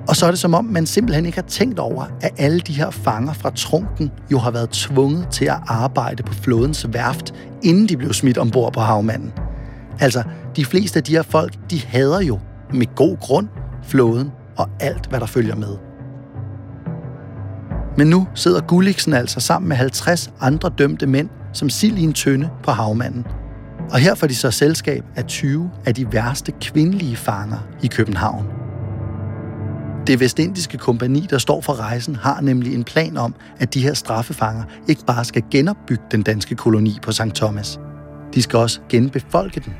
Og 0.08 0.16
så 0.16 0.26
er 0.26 0.30
det 0.30 0.38
som 0.38 0.54
om, 0.54 0.64
man 0.64 0.86
simpelthen 0.86 1.26
ikke 1.26 1.38
har 1.38 1.48
tænkt 1.48 1.78
over, 1.78 2.04
at 2.20 2.30
alle 2.38 2.60
de 2.60 2.72
her 2.72 2.90
fanger 2.90 3.32
fra 3.32 3.50
trunken 3.50 4.10
jo 4.32 4.38
har 4.38 4.50
været 4.50 4.70
tvunget 4.70 5.28
til 5.30 5.44
at 5.44 5.58
arbejde 5.66 6.22
på 6.22 6.34
flådens 6.34 6.86
værft, 6.92 7.34
inden 7.62 7.88
de 7.88 7.96
blev 7.96 8.12
smidt 8.12 8.38
ombord 8.38 8.72
på 8.72 8.80
havmanden. 8.80 9.32
Altså, 10.00 10.22
de 10.56 10.64
fleste 10.64 10.98
af 10.98 11.04
de 11.04 11.12
her 11.12 11.22
folk, 11.22 11.70
de 11.70 11.80
hader 11.80 12.20
jo 12.20 12.38
med 12.72 12.94
god 12.94 13.16
grund 13.16 13.48
flåden 13.84 14.32
og 14.56 14.68
alt, 14.80 15.06
hvad 15.06 15.20
der 15.20 15.26
følger 15.26 15.54
med. 15.54 15.76
Men 17.98 18.06
nu 18.06 18.26
sidder 18.34 18.60
Gulliksen 18.60 19.12
altså 19.12 19.40
sammen 19.40 19.68
med 19.68 19.76
50 19.76 20.32
andre 20.40 20.70
dømte 20.78 21.06
mænd 21.06 21.28
som 21.52 21.70
sild 21.70 21.98
i 21.98 22.02
en 22.02 22.12
tønde 22.12 22.50
på 22.62 22.70
havmanden. 22.70 23.26
Og 23.90 23.98
her 23.98 24.14
får 24.14 24.26
de 24.26 24.34
så 24.34 24.50
selskab 24.50 25.04
af 25.16 25.24
20 25.24 25.70
af 25.86 25.94
de 25.94 26.12
værste 26.12 26.52
kvindelige 26.60 27.16
fanger 27.16 27.58
i 27.82 27.86
København. 27.86 28.46
Det 30.06 30.20
vestindiske 30.20 30.78
kompani, 30.78 31.26
der 31.30 31.38
står 31.38 31.60
for 31.60 31.80
rejsen, 31.80 32.16
har 32.16 32.40
nemlig 32.40 32.74
en 32.74 32.84
plan 32.84 33.16
om, 33.16 33.34
at 33.58 33.74
de 33.74 33.82
her 33.82 33.94
straffefanger 33.94 34.64
ikke 34.88 35.04
bare 35.06 35.24
skal 35.24 35.42
genopbygge 35.50 36.04
den 36.10 36.22
danske 36.22 36.54
koloni 36.54 36.98
på 37.02 37.12
St. 37.12 37.34
Thomas. 37.34 37.80
De 38.34 38.42
skal 38.42 38.58
også 38.58 38.80
genbefolke 38.88 39.60
den. 39.60 39.74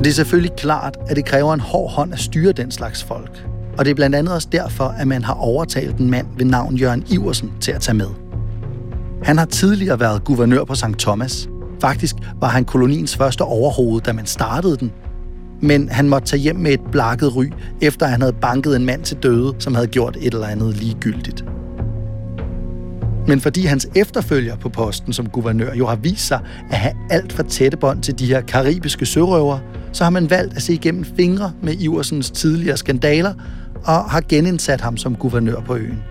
Det 0.00 0.06
er 0.06 0.12
selvfølgelig 0.12 0.56
klart, 0.56 0.96
at 1.08 1.16
det 1.16 1.24
kræver 1.24 1.54
en 1.54 1.60
hård 1.60 1.90
hånd 1.90 2.12
at 2.12 2.18
styre 2.18 2.52
den 2.52 2.70
slags 2.70 3.04
folk. 3.04 3.46
Og 3.78 3.84
det 3.84 3.90
er 3.90 3.94
blandt 3.94 4.16
andet 4.16 4.34
også 4.34 4.48
derfor, 4.52 4.84
at 4.84 5.08
man 5.08 5.24
har 5.24 5.34
overtalt 5.34 5.98
en 5.98 6.10
mand 6.10 6.26
ved 6.36 6.44
navn 6.44 6.76
Jørgen 6.76 7.04
Iversen 7.10 7.52
til 7.60 7.72
at 7.72 7.80
tage 7.80 7.96
med. 7.96 8.06
Han 9.22 9.38
har 9.38 9.44
tidligere 9.44 10.00
været 10.00 10.24
guvernør 10.24 10.64
på 10.64 10.74
St. 10.74 10.98
Thomas. 10.98 11.48
Faktisk 11.80 12.16
var 12.40 12.48
han 12.48 12.64
koloniens 12.64 13.16
første 13.16 13.42
overhoved, 13.42 14.00
da 14.00 14.12
man 14.12 14.26
startede 14.26 14.76
den. 14.76 14.92
Men 15.60 15.88
han 15.88 16.08
måtte 16.08 16.28
tage 16.28 16.40
hjem 16.40 16.56
med 16.56 16.72
et 16.72 16.80
blakket 16.92 17.36
ry, 17.36 17.44
efter 17.80 18.06
han 18.06 18.20
havde 18.20 18.32
banket 18.32 18.76
en 18.76 18.86
mand 18.86 19.02
til 19.02 19.16
døde, 19.16 19.54
som 19.58 19.74
havde 19.74 19.86
gjort 19.86 20.16
et 20.20 20.34
eller 20.34 20.46
andet 20.46 20.76
ligegyldigt. 20.76 21.44
Men 23.26 23.40
fordi 23.40 23.64
hans 23.66 23.88
efterfølger 23.94 24.56
på 24.56 24.68
posten 24.68 25.12
som 25.12 25.28
guvernør 25.28 25.74
jo 25.74 25.86
har 25.86 25.96
vist 25.96 26.26
sig 26.26 26.40
at 26.70 26.76
have 26.76 26.94
alt 27.10 27.32
for 27.32 27.42
tætte 27.42 27.76
bånd 27.76 28.02
til 28.02 28.18
de 28.18 28.26
her 28.26 28.40
karibiske 28.40 29.06
sørøvere, 29.06 29.60
så 29.92 30.04
har 30.04 30.10
man 30.10 30.30
valgt 30.30 30.56
at 30.56 30.62
se 30.62 30.72
igennem 30.72 31.04
fingre 31.04 31.52
med 31.62 31.74
Iversens 31.78 32.30
tidligere 32.30 32.76
skandaler 32.76 33.34
og 33.84 34.04
har 34.10 34.22
genindsat 34.28 34.80
ham 34.80 34.96
som 34.96 35.14
guvernør 35.14 35.60
på 35.60 35.76
øen. 35.76 36.02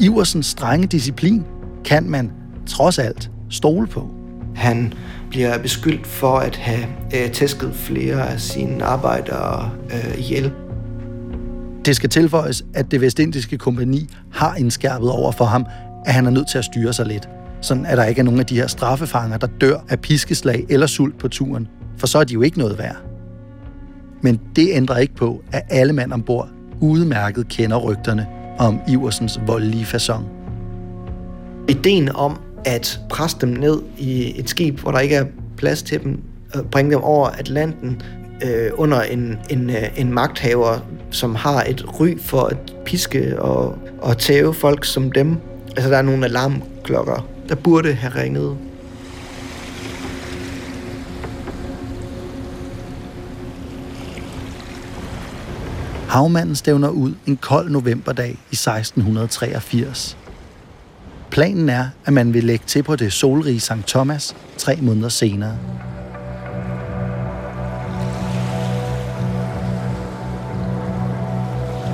Iversens 0.00 0.46
strenge 0.46 0.86
disciplin 0.86 1.44
kan 1.84 2.10
man 2.10 2.30
trods 2.66 2.98
alt 2.98 3.30
stole 3.50 3.86
på. 3.86 4.10
Han 4.54 4.92
bliver 5.30 5.58
beskyldt 5.58 6.06
for 6.06 6.38
at 6.38 6.56
have 6.56 6.86
øh, 7.14 7.30
tæsket 7.30 7.74
flere 7.74 8.28
af 8.28 8.40
sine 8.40 8.84
arbejdere 8.84 9.70
øh, 9.90 10.18
ihjel. 10.18 10.52
Det 11.84 11.96
skal 11.96 12.10
tilføjes, 12.10 12.64
at 12.74 12.90
det 12.90 13.00
vestindiske 13.00 13.58
kompani 13.58 14.08
har 14.32 14.54
indskærpet 14.54 15.10
over 15.10 15.32
for 15.32 15.44
ham, 15.44 15.66
at 16.06 16.14
han 16.14 16.26
er 16.26 16.30
nødt 16.30 16.48
til 16.50 16.58
at 16.58 16.64
styre 16.64 16.92
sig 16.92 17.06
lidt, 17.06 17.28
sådan 17.60 17.86
at 17.86 17.98
der 17.98 18.04
ikke 18.04 18.18
er 18.18 18.24
nogen 18.24 18.40
af 18.40 18.46
de 18.46 18.56
her 18.56 18.66
straffefanger, 18.66 19.36
der 19.36 19.46
dør 19.60 19.84
af 19.88 20.00
piskeslag 20.00 20.66
eller 20.68 20.86
sult 20.86 21.18
på 21.18 21.28
turen, 21.28 21.68
for 21.96 22.06
så 22.06 22.18
er 22.18 22.24
de 22.24 22.34
jo 22.34 22.42
ikke 22.42 22.58
noget 22.58 22.78
værd. 22.78 22.96
Men 24.22 24.40
det 24.56 24.68
ændrer 24.72 24.96
ikke 24.96 25.14
på, 25.14 25.42
at 25.52 25.62
alle 25.70 25.92
mand 25.92 26.12
ombord 26.12 26.48
udmærket 26.80 27.48
kender 27.48 27.76
rygterne 27.76 28.26
om 28.58 28.80
Iversens 28.88 29.40
voldelige 29.46 29.84
fason. 29.84 30.24
Ideen 31.68 32.08
om 32.08 32.40
at 32.64 33.00
presse 33.10 33.36
dem 33.40 33.48
ned 33.48 33.82
i 33.98 34.40
et 34.40 34.50
skib, 34.50 34.78
hvor 34.78 34.90
der 34.90 34.98
ikke 34.98 35.14
er 35.14 35.24
plads 35.56 35.82
til 35.82 36.02
dem, 36.02 36.22
og 36.54 36.66
bringe 36.70 36.90
dem 36.90 37.00
over 37.02 37.28
Atlanten 37.28 38.02
øh, 38.44 38.70
under 38.74 39.02
en, 39.02 39.38
en, 39.50 39.70
øh, 39.70 39.82
en 39.96 40.12
magthaver, 40.12 40.78
som 41.10 41.34
har 41.34 41.64
et 41.68 42.00
ry 42.00 42.18
for 42.18 42.42
at 42.42 42.56
piske 42.84 43.42
og, 43.42 43.78
og 44.00 44.18
tæve 44.18 44.54
folk 44.54 44.84
som 44.84 45.12
dem. 45.12 45.36
Altså, 45.68 45.90
der 45.90 45.96
er 45.96 46.02
nogle 46.02 46.24
alarmklokker, 46.24 47.28
der 47.48 47.54
burde 47.54 47.92
have 47.92 48.22
ringet. 48.22 48.56
Havmanden 56.14 56.56
stævner 56.56 56.88
ud 56.88 57.14
en 57.26 57.36
kold 57.36 57.70
novemberdag 57.70 58.30
i 58.30 58.54
1683. 58.54 60.16
Planen 61.30 61.68
er, 61.68 61.88
at 62.04 62.12
man 62.12 62.34
vil 62.34 62.44
lægge 62.44 62.64
til 62.66 62.82
på 62.82 62.96
det 62.96 63.12
solrige 63.12 63.60
St. 63.60 63.72
Thomas 63.86 64.36
tre 64.58 64.76
måneder 64.76 65.08
senere. 65.08 65.58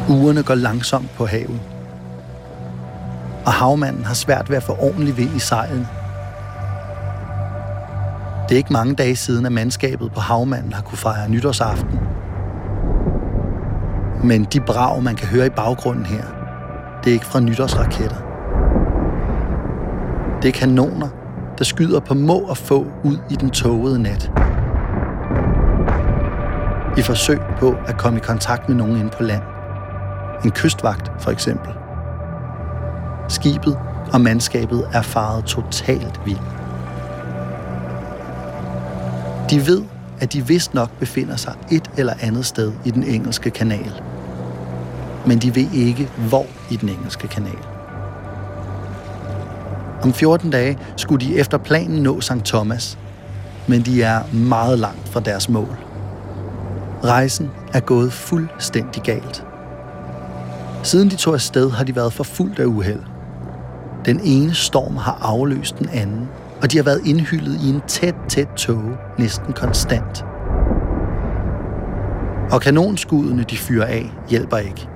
Ugerne 0.09 0.43
går 0.43 0.55
langsomt 0.55 1.11
på 1.11 1.27
havet. 1.27 1.61
Og 3.47 3.53
havmanden 3.53 4.05
har 4.05 4.15
svært 4.15 4.51
ved 4.51 4.57
at 4.57 4.63
få 4.63 4.73
ordentlig 4.73 5.17
vind 5.17 5.37
i 5.37 5.39
sejlen. 5.39 5.87
Det 8.49 8.55
er 8.55 8.59
ikke 8.59 8.73
mange 8.73 8.95
dage 8.95 9.17
siden, 9.17 9.47
at 9.47 9.53
mandskabet 9.53 10.13
på 10.13 10.21
havmanden 10.21 10.73
har 10.73 10.83
kunne 10.83 10.99
fejre 10.99 11.29
nytårsaften. 11.29 12.10
Men 14.25 14.45
de 14.45 14.61
brag, 14.61 15.03
man 15.03 15.17
kan 15.17 15.29
høre 15.29 15.47
i 15.47 15.51
baggrunden 15.51 16.07
her, 16.07 16.25
det 17.05 17.11
er 17.11 17.15
ikke 17.15 17.27
fra 17.27 17.41
nytårsraketter. 17.41 18.17
Det 20.43 20.49
er 20.49 20.53
kanoner, 20.53 21.09
der 21.59 21.65
skyder 21.65 22.01
på 22.01 22.15
må 22.15 22.39
og 22.39 22.57
få 22.57 22.87
ud 23.05 23.19
i 23.31 23.35
den 23.35 23.51
tågede 23.51 24.03
nat. 24.03 24.31
I 26.99 27.03
forsøg 27.03 27.41
på 27.59 27.75
at 27.87 27.99
komme 27.99 28.19
i 28.19 28.23
kontakt 28.23 28.69
med 28.69 28.77
nogen 28.77 28.97
inde 28.97 29.11
på 29.11 29.23
land. 29.23 29.43
En 30.45 30.51
kystvagt 30.51 31.13
for 31.19 31.31
eksempel. 31.31 31.73
Skibet 33.29 33.79
og 34.13 34.21
mandskabet 34.21 34.89
er 34.93 35.03
faret 35.03 35.45
totalt 35.45 36.21
vild. 36.25 36.39
De 39.51 39.67
ved, 39.67 39.83
at 40.21 40.33
de 40.33 40.47
vist 40.47 40.75
nok 40.75 40.91
befinder 40.99 41.37
sig 41.37 41.55
et 41.71 41.91
eller 41.97 42.13
andet 42.21 42.47
sted 42.47 42.73
i 42.85 42.91
den 42.91 43.05
engelske 43.05 43.51
kanal. 43.51 44.03
Men 45.27 45.39
de 45.39 45.55
ved 45.55 45.67
ikke, 45.75 46.11
hvor 46.29 46.47
i 46.71 46.77
den 46.77 46.89
engelske 46.89 47.29
kanal. 47.29 47.59
Om 50.03 50.13
14 50.13 50.51
dage 50.51 50.79
skulle 50.97 51.27
de 51.27 51.37
efter 51.37 51.59
planen 51.59 52.03
nå 52.03 52.21
St. 52.21 52.45
Thomas, 52.45 52.99
men 53.67 53.83
de 53.83 54.03
er 54.03 54.23
meget 54.33 54.79
langt 54.79 55.09
fra 55.09 55.21
deres 55.21 55.49
mål. 55.49 55.77
Rejsen 57.05 57.51
er 57.73 57.81
gået 57.81 58.13
fuldstændig 58.13 59.03
galt. 59.03 59.45
Siden 60.83 61.11
de 61.11 61.17
tog 61.17 61.35
afsted, 61.35 61.71
har 61.71 61.85
de 61.85 61.97
været 61.97 62.13
forfulgt 62.13 62.59
af 62.59 62.65
uheld. 62.65 63.03
Den 64.05 64.21
ene 64.25 64.55
storm 64.55 64.97
har 64.97 65.19
afløst 65.23 65.79
den 65.79 65.89
anden, 65.89 66.29
og 66.63 66.73
de 66.73 66.77
har 66.77 66.85
været 66.85 67.01
indhyllet 67.07 67.61
i 67.63 67.69
en 67.69 67.81
tæt, 67.87 68.15
tæt 68.29 68.49
tog, 68.57 68.83
næsten 69.19 69.53
konstant. 69.53 70.25
Og 72.53 72.61
kanonskuddene, 72.61 73.43
de 73.43 73.57
fyrer 73.57 73.87
af, 73.87 74.11
hjælper 74.29 74.57
ikke. 74.57 74.90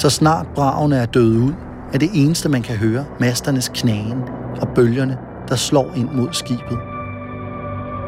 Så 0.00 0.10
snart 0.10 0.46
bragene 0.54 0.96
er 0.96 1.06
døde 1.06 1.40
ud, 1.40 1.52
er 1.92 1.98
det 1.98 2.08
eneste, 2.14 2.48
man 2.48 2.62
kan 2.62 2.76
høre 2.76 3.04
masternes 3.18 3.70
knagen 3.74 4.22
og 4.60 4.68
bølgerne, 4.74 5.18
der 5.48 5.56
slår 5.56 5.90
ind 5.96 6.08
mod 6.12 6.28
skibet. 6.32 6.78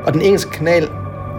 Og 0.06 0.12
den 0.12 0.22
engelske 0.22 0.50
kanal 0.50 0.88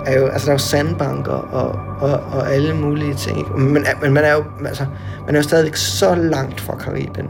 er 0.06 0.20
jo, 0.20 0.26
altså 0.28 0.46
der 0.46 0.52
er 0.52 0.56
jo 0.56 0.58
sandbanker 0.58 1.32
og, 1.32 1.76
og, 2.00 2.20
og 2.34 2.54
alle 2.54 2.76
mulige 2.76 3.14
ting. 3.14 3.38
Ikke? 3.38 3.52
Men, 3.52 3.86
men 4.02 4.14
man 4.14 4.24
er 4.24 4.34
jo, 4.34 4.44
altså, 4.66 4.86
man 5.26 5.36
er 5.36 5.40
jo 5.40 5.44
stadigvæk 5.44 5.76
så 5.76 6.16
langt 6.16 6.62
fra 6.62 6.76
Karibien. 6.76 7.28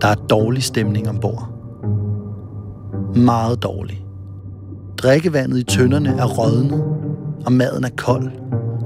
Der 0.00 0.08
er 0.08 0.26
dårlig 0.30 0.62
stemning 0.62 1.08
ombord. 1.08 1.48
Meget 3.16 3.62
dårlig. 3.62 4.04
Drikkevandet 4.98 5.58
i 5.58 5.62
tønderne 5.62 6.08
er 6.18 6.26
rådnet, 6.26 6.84
og 7.46 7.52
maden 7.52 7.84
er 7.84 7.90
kold. 7.96 8.30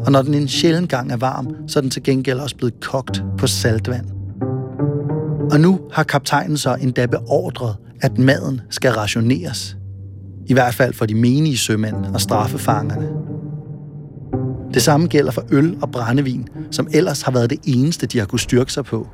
Og 0.06 0.12
når 0.12 0.22
den 0.22 0.34
en 0.34 0.48
sjælden 0.48 0.86
gang 0.86 1.12
er 1.12 1.16
varm, 1.16 1.54
så 1.68 1.78
er 1.78 1.80
den 1.80 1.90
til 1.90 2.02
gengæld 2.02 2.38
også 2.38 2.56
blevet 2.56 2.80
kogt 2.80 3.24
på 3.38 3.46
saltvand. 3.46 4.06
Og 5.52 5.60
nu 5.60 5.80
har 5.92 6.02
kaptajnen 6.02 6.56
så 6.56 6.74
endda 6.74 7.06
beordret, 7.06 7.76
at 8.00 8.18
maden 8.18 8.60
skal 8.70 8.92
rationeres. 8.92 9.76
I 10.46 10.52
hvert 10.52 10.74
fald 10.74 10.94
for 10.94 11.06
de 11.06 11.14
menige 11.14 11.58
sømænd 11.58 11.96
og 12.14 12.20
straffefangerne. 12.20 13.08
Det 14.74 14.82
samme 14.82 15.06
gælder 15.06 15.30
for 15.30 15.44
øl 15.50 15.76
og 15.82 15.90
brændevin, 15.90 16.48
som 16.70 16.88
ellers 16.92 17.22
har 17.22 17.32
været 17.32 17.50
det 17.50 17.58
eneste, 17.66 18.06
de 18.06 18.18
har 18.18 18.26
kunne 18.26 18.40
styrke 18.40 18.72
sig 18.72 18.84
på. 18.84 19.08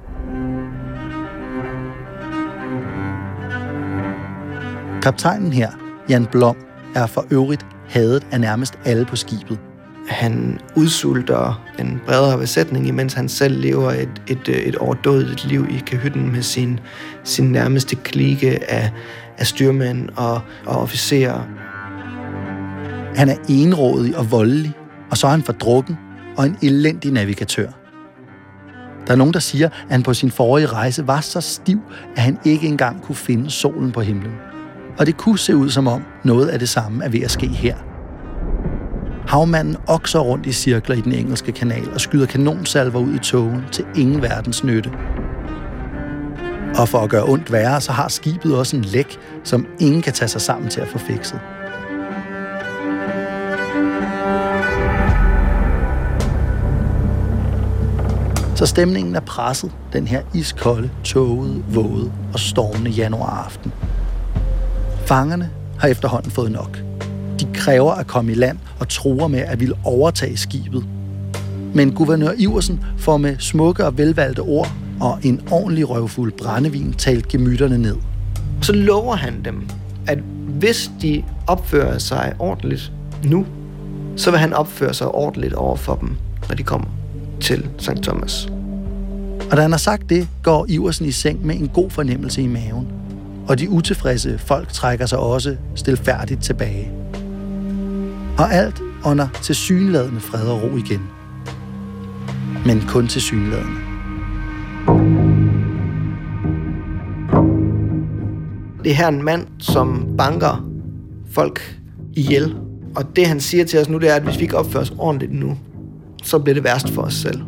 Kaptajnen 5.02 5.52
her, 5.52 5.70
Jan 6.08 6.26
Blom, 6.26 6.56
er 6.94 7.06
for 7.06 7.26
øvrigt 7.30 7.66
hadet 7.88 8.26
af 8.30 8.40
nærmest 8.40 8.78
alle 8.84 9.04
på 9.04 9.16
skibet. 9.16 9.58
Han 10.10 10.60
udsulter 10.76 11.66
en 11.78 12.00
bredere 12.06 12.38
besætning, 12.38 12.88
imens 12.88 13.12
han 13.12 13.28
selv 13.28 13.60
lever 13.60 13.90
et, 13.90 14.22
et, 14.26 14.68
et 14.68 14.76
overdådigt 14.76 15.44
liv 15.44 15.66
i 15.70 15.82
kahytten 15.86 16.32
med 16.32 16.42
sin, 16.42 16.80
sin 17.24 17.52
nærmeste 17.52 17.96
klike 17.96 18.70
af, 18.70 18.92
af 19.38 19.46
styrmænd 19.46 20.08
og, 20.16 20.40
og 20.66 20.80
officerer. 20.82 21.40
Han 23.16 23.28
er 23.28 23.36
enrådig 23.48 24.16
og 24.16 24.30
voldelig, 24.30 24.72
og 25.10 25.16
så 25.16 25.26
er 25.26 25.30
han 25.30 25.42
for 25.42 25.52
drukken 25.52 25.98
og 26.36 26.46
en 26.46 26.56
elendig 26.62 27.12
navigatør. 27.12 27.68
Der 29.06 29.12
er 29.12 29.16
nogen, 29.16 29.34
der 29.34 29.40
siger, 29.40 29.66
at 29.66 29.90
han 29.90 30.02
på 30.02 30.14
sin 30.14 30.30
forrige 30.30 30.66
rejse 30.66 31.06
var 31.06 31.20
så 31.20 31.40
stiv, 31.40 31.80
at 32.16 32.22
han 32.22 32.38
ikke 32.44 32.66
engang 32.66 33.02
kunne 33.02 33.16
finde 33.16 33.50
solen 33.50 33.92
på 33.92 34.00
himlen. 34.00 34.32
Og 34.98 35.06
det 35.06 35.16
kunne 35.16 35.38
se 35.38 35.56
ud 35.56 35.70
som 35.70 35.86
om 35.86 36.02
noget 36.24 36.48
af 36.48 36.58
det 36.58 36.68
samme 36.68 37.04
er 37.04 37.08
ved 37.08 37.20
at 37.20 37.30
ske 37.30 37.46
her. 37.46 37.89
Havmanden 39.30 39.76
okser 39.86 40.18
rundt 40.18 40.46
i 40.46 40.52
cirkler 40.52 40.96
i 40.96 41.00
den 41.00 41.12
engelske 41.12 41.52
kanal 41.52 41.92
og 41.94 42.00
skyder 42.00 42.26
kanonsalver 42.26 43.00
ud 43.00 43.14
i 43.14 43.18
togen 43.18 43.64
til 43.72 43.84
ingen 43.96 44.22
verdens 44.22 44.64
nytte. 44.64 44.90
Og 46.78 46.88
for 46.88 46.98
at 46.98 47.10
gøre 47.10 47.24
ondt 47.24 47.52
værre, 47.52 47.80
så 47.80 47.92
har 47.92 48.08
skibet 48.08 48.58
også 48.58 48.76
en 48.76 48.82
læk, 48.82 49.18
som 49.44 49.66
ingen 49.80 50.02
kan 50.02 50.12
tage 50.12 50.28
sig 50.28 50.40
sammen 50.40 50.70
til 50.70 50.80
at 50.80 50.88
få 50.88 50.98
fikset. 50.98 51.40
Så 58.56 58.66
stemningen 58.66 59.16
er 59.16 59.20
presset 59.20 59.72
den 59.92 60.06
her 60.06 60.22
iskolde, 60.34 60.90
tågede, 61.04 61.62
våde 61.68 62.12
og 62.32 62.40
stormende 62.40 62.90
januaraften. 62.90 63.72
Fangerne 65.06 65.50
har 65.78 65.88
efterhånden 65.88 66.30
fået 66.30 66.52
nok. 66.52 66.89
De 67.40 67.46
kræver 67.54 67.92
at 67.92 68.06
komme 68.06 68.32
i 68.32 68.34
land 68.34 68.58
og 68.80 68.88
truer 68.88 69.28
med 69.28 69.40
at 69.40 69.60
ville 69.60 69.74
overtage 69.84 70.36
skibet. 70.36 70.84
Men 71.74 71.92
guvernør 71.92 72.32
Iversen 72.38 72.80
får 72.98 73.16
med 73.16 73.36
smukke 73.38 73.84
og 73.84 73.98
velvalgte 73.98 74.40
ord 74.40 74.72
og 75.00 75.18
en 75.22 75.40
ordentlig 75.50 75.90
røvfuld 75.90 76.32
brændevin 76.32 76.92
talt 76.92 77.28
gemytterne 77.28 77.78
ned. 77.78 77.96
Så 78.62 78.72
lover 78.72 79.16
han 79.16 79.44
dem, 79.44 79.68
at 80.06 80.18
hvis 80.58 80.90
de 81.02 81.24
opfører 81.46 81.98
sig 81.98 82.34
ordentligt 82.38 82.92
nu, 83.24 83.46
så 84.16 84.30
vil 84.30 84.40
han 84.40 84.52
opføre 84.52 84.94
sig 84.94 85.08
ordentligt 85.08 85.54
over 85.54 85.76
for 85.76 85.94
dem, 85.94 86.16
når 86.48 86.56
de 86.56 86.62
kommer 86.62 86.88
til 87.40 87.68
St. 87.78 88.02
Thomas. 88.02 88.48
Og 89.50 89.56
da 89.56 89.62
han 89.62 89.70
har 89.70 89.78
sagt 89.78 90.10
det, 90.10 90.28
går 90.42 90.66
Iversen 90.68 91.06
i 91.06 91.12
seng 91.12 91.46
med 91.46 91.54
en 91.54 91.68
god 91.68 91.90
fornemmelse 91.90 92.42
i 92.42 92.46
maven. 92.46 92.88
Og 93.48 93.58
de 93.58 93.70
utilfredse 93.70 94.38
folk 94.38 94.68
trækker 94.72 95.06
sig 95.06 95.18
også 95.18 95.56
stilfærdigt 95.74 96.42
tilbage. 96.42 96.99
Og 98.40 98.54
alt 98.54 98.82
under 99.04 99.28
til 99.42 99.54
synladende 99.54 100.20
fred 100.20 100.46
og 100.46 100.62
ro 100.62 100.76
igen. 100.76 101.00
Men 102.66 102.84
kun 102.88 103.06
til 103.06 103.22
synladende. 103.22 103.72
Det 108.84 108.90
er 108.90 108.94
her 108.94 109.08
en 109.08 109.24
mand, 109.24 109.46
som 109.58 110.14
banker 110.18 110.68
folk 111.30 111.80
ihjel. 112.12 112.56
Og 112.96 113.16
det 113.16 113.26
han 113.26 113.40
siger 113.40 113.64
til 113.64 113.80
os 113.80 113.88
nu, 113.88 113.98
det 113.98 114.10
er, 114.10 114.14
at 114.14 114.22
hvis 114.22 114.36
vi 114.36 114.42
ikke 114.42 114.56
opfører 114.56 114.82
os 114.82 114.92
ordentligt 114.98 115.32
nu, 115.32 115.58
så 116.22 116.38
bliver 116.38 116.54
det 116.54 116.64
værst 116.64 116.88
for 116.88 117.02
os 117.02 117.14
selv. 117.14 117.40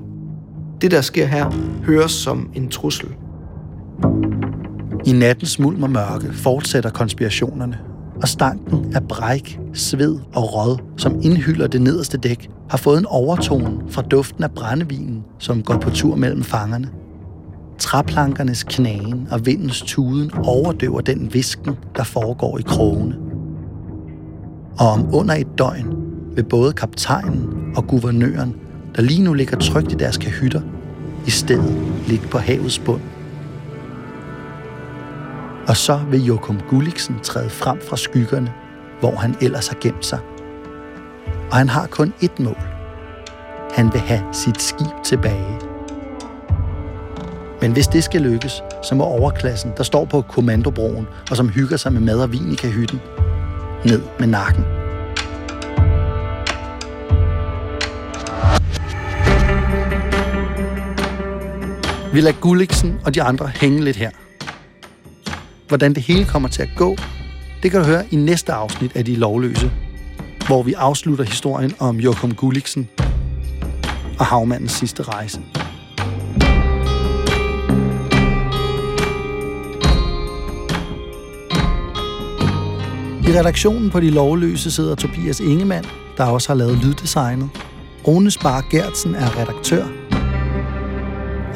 Det, 0.80 0.90
der 0.90 1.00
sker 1.00 1.26
her, 1.26 1.50
høres 1.84 2.12
som 2.12 2.50
en 2.54 2.68
trussel. 2.68 3.08
I 5.06 5.12
nattens 5.12 5.58
mulm 5.58 5.82
og 5.82 5.90
mørke 5.90 6.32
fortsætter 6.32 6.90
konspirationerne, 6.90 7.78
og 8.22 8.28
stanken 8.28 8.92
af 8.94 9.02
bræk, 9.08 9.60
sved 9.72 10.18
og 10.34 10.54
råd, 10.54 10.78
som 10.96 11.20
indhylder 11.22 11.66
det 11.66 11.82
nederste 11.82 12.18
dæk, 12.18 12.50
har 12.70 12.78
fået 12.78 12.98
en 12.98 13.06
overtone 13.06 13.80
fra 13.88 14.02
duften 14.02 14.44
af 14.44 14.50
brændevinen, 14.50 15.24
som 15.38 15.62
går 15.62 15.76
på 15.76 15.90
tur 15.90 16.16
mellem 16.16 16.42
fangerne. 16.42 16.88
Træplankernes 17.78 18.62
knagen 18.62 19.28
og 19.30 19.46
vindens 19.46 19.82
tuden 19.82 20.30
overdøver 20.34 21.00
den 21.00 21.34
visken, 21.34 21.76
der 21.96 22.04
foregår 22.04 22.58
i 22.58 22.62
krogene. 22.62 23.16
Og 24.78 24.88
om 24.88 25.14
under 25.14 25.34
et 25.34 25.58
døgn 25.58 25.96
vil 26.34 26.44
både 26.44 26.72
kaptajnen 26.72 27.72
og 27.76 27.86
guvernøren 27.86 28.54
der 28.96 29.02
lige 29.02 29.22
nu 29.22 29.34
ligger 29.34 29.56
trygt 29.56 29.92
i 29.92 29.94
deres 29.94 30.16
kahytter, 30.16 30.60
i 31.26 31.30
stedet 31.30 31.94
ligge 32.08 32.26
på 32.26 32.38
havets 32.38 32.78
bund. 32.78 33.00
Og 35.68 35.76
så 35.76 36.00
vil 36.10 36.24
Jokum 36.24 36.60
Gulliksen 36.68 37.18
træde 37.22 37.50
frem 37.50 37.80
fra 37.88 37.96
skyggerne, 37.96 38.52
hvor 39.00 39.16
han 39.16 39.36
ellers 39.40 39.68
har 39.68 39.76
gemt 39.80 40.06
sig. 40.06 40.18
Og 41.50 41.56
han 41.56 41.68
har 41.68 41.86
kun 41.86 42.12
ét 42.22 42.42
mål. 42.42 42.62
Han 43.74 43.92
vil 43.92 44.00
have 44.00 44.22
sit 44.32 44.62
skib 44.62 45.04
tilbage. 45.04 45.58
Men 47.60 47.72
hvis 47.72 47.86
det 47.86 48.04
skal 48.04 48.20
lykkes, 48.20 48.62
så 48.82 48.94
må 48.94 49.04
overklassen, 49.04 49.72
der 49.76 49.82
står 49.82 50.04
på 50.04 50.22
kommandobroen 50.22 51.06
og 51.30 51.36
som 51.36 51.48
hygger 51.48 51.76
sig 51.76 51.92
med 51.92 52.00
mad 52.00 52.22
og 52.22 52.32
vin 52.32 52.52
i 52.52 52.54
kahytten, 52.54 53.00
ned 53.84 54.02
med 54.18 54.26
nakken. 54.26 54.64
Vi 62.12 62.20
lader 62.20 62.40
Gulliksen 62.40 63.00
og 63.04 63.14
de 63.14 63.22
andre 63.22 63.46
hænge 63.46 63.84
lidt 63.84 63.96
her. 63.96 64.10
Hvordan 65.72 65.94
det 65.94 66.02
hele 66.02 66.24
kommer 66.24 66.48
til 66.48 66.62
at 66.62 66.68
gå, 66.76 66.96
det 67.62 67.70
kan 67.70 67.80
du 67.80 67.86
høre 67.86 68.04
i 68.10 68.16
næste 68.16 68.52
afsnit 68.52 68.96
af 68.96 69.04
De 69.04 69.16
Lovløse, 69.16 69.70
hvor 70.46 70.62
vi 70.62 70.72
afslutter 70.72 71.24
historien 71.24 71.74
om 71.78 72.00
Jokum 72.00 72.34
Gulliksen 72.34 72.88
og 74.18 74.26
havmandens 74.26 74.72
sidste 74.72 75.02
rejse. 75.02 75.40
I 83.28 83.38
redaktionen 83.38 83.90
på 83.90 84.00
De 84.00 84.10
Lovløse 84.10 84.70
sidder 84.70 84.94
Tobias 84.94 85.40
Ingemann, 85.40 85.84
der 86.16 86.24
også 86.24 86.48
har 86.48 86.54
lavet 86.54 86.84
lyddesignet. 86.84 87.50
Rune 88.06 88.30
Spar 88.30 88.66
Gertsen 88.70 89.14
er 89.14 89.40
redaktør, 89.40 89.86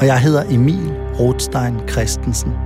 og 0.00 0.06
jeg 0.06 0.20
hedder 0.20 0.44
Emil 0.50 0.92
Rothstein 1.20 1.88
Christensen. 1.88 2.65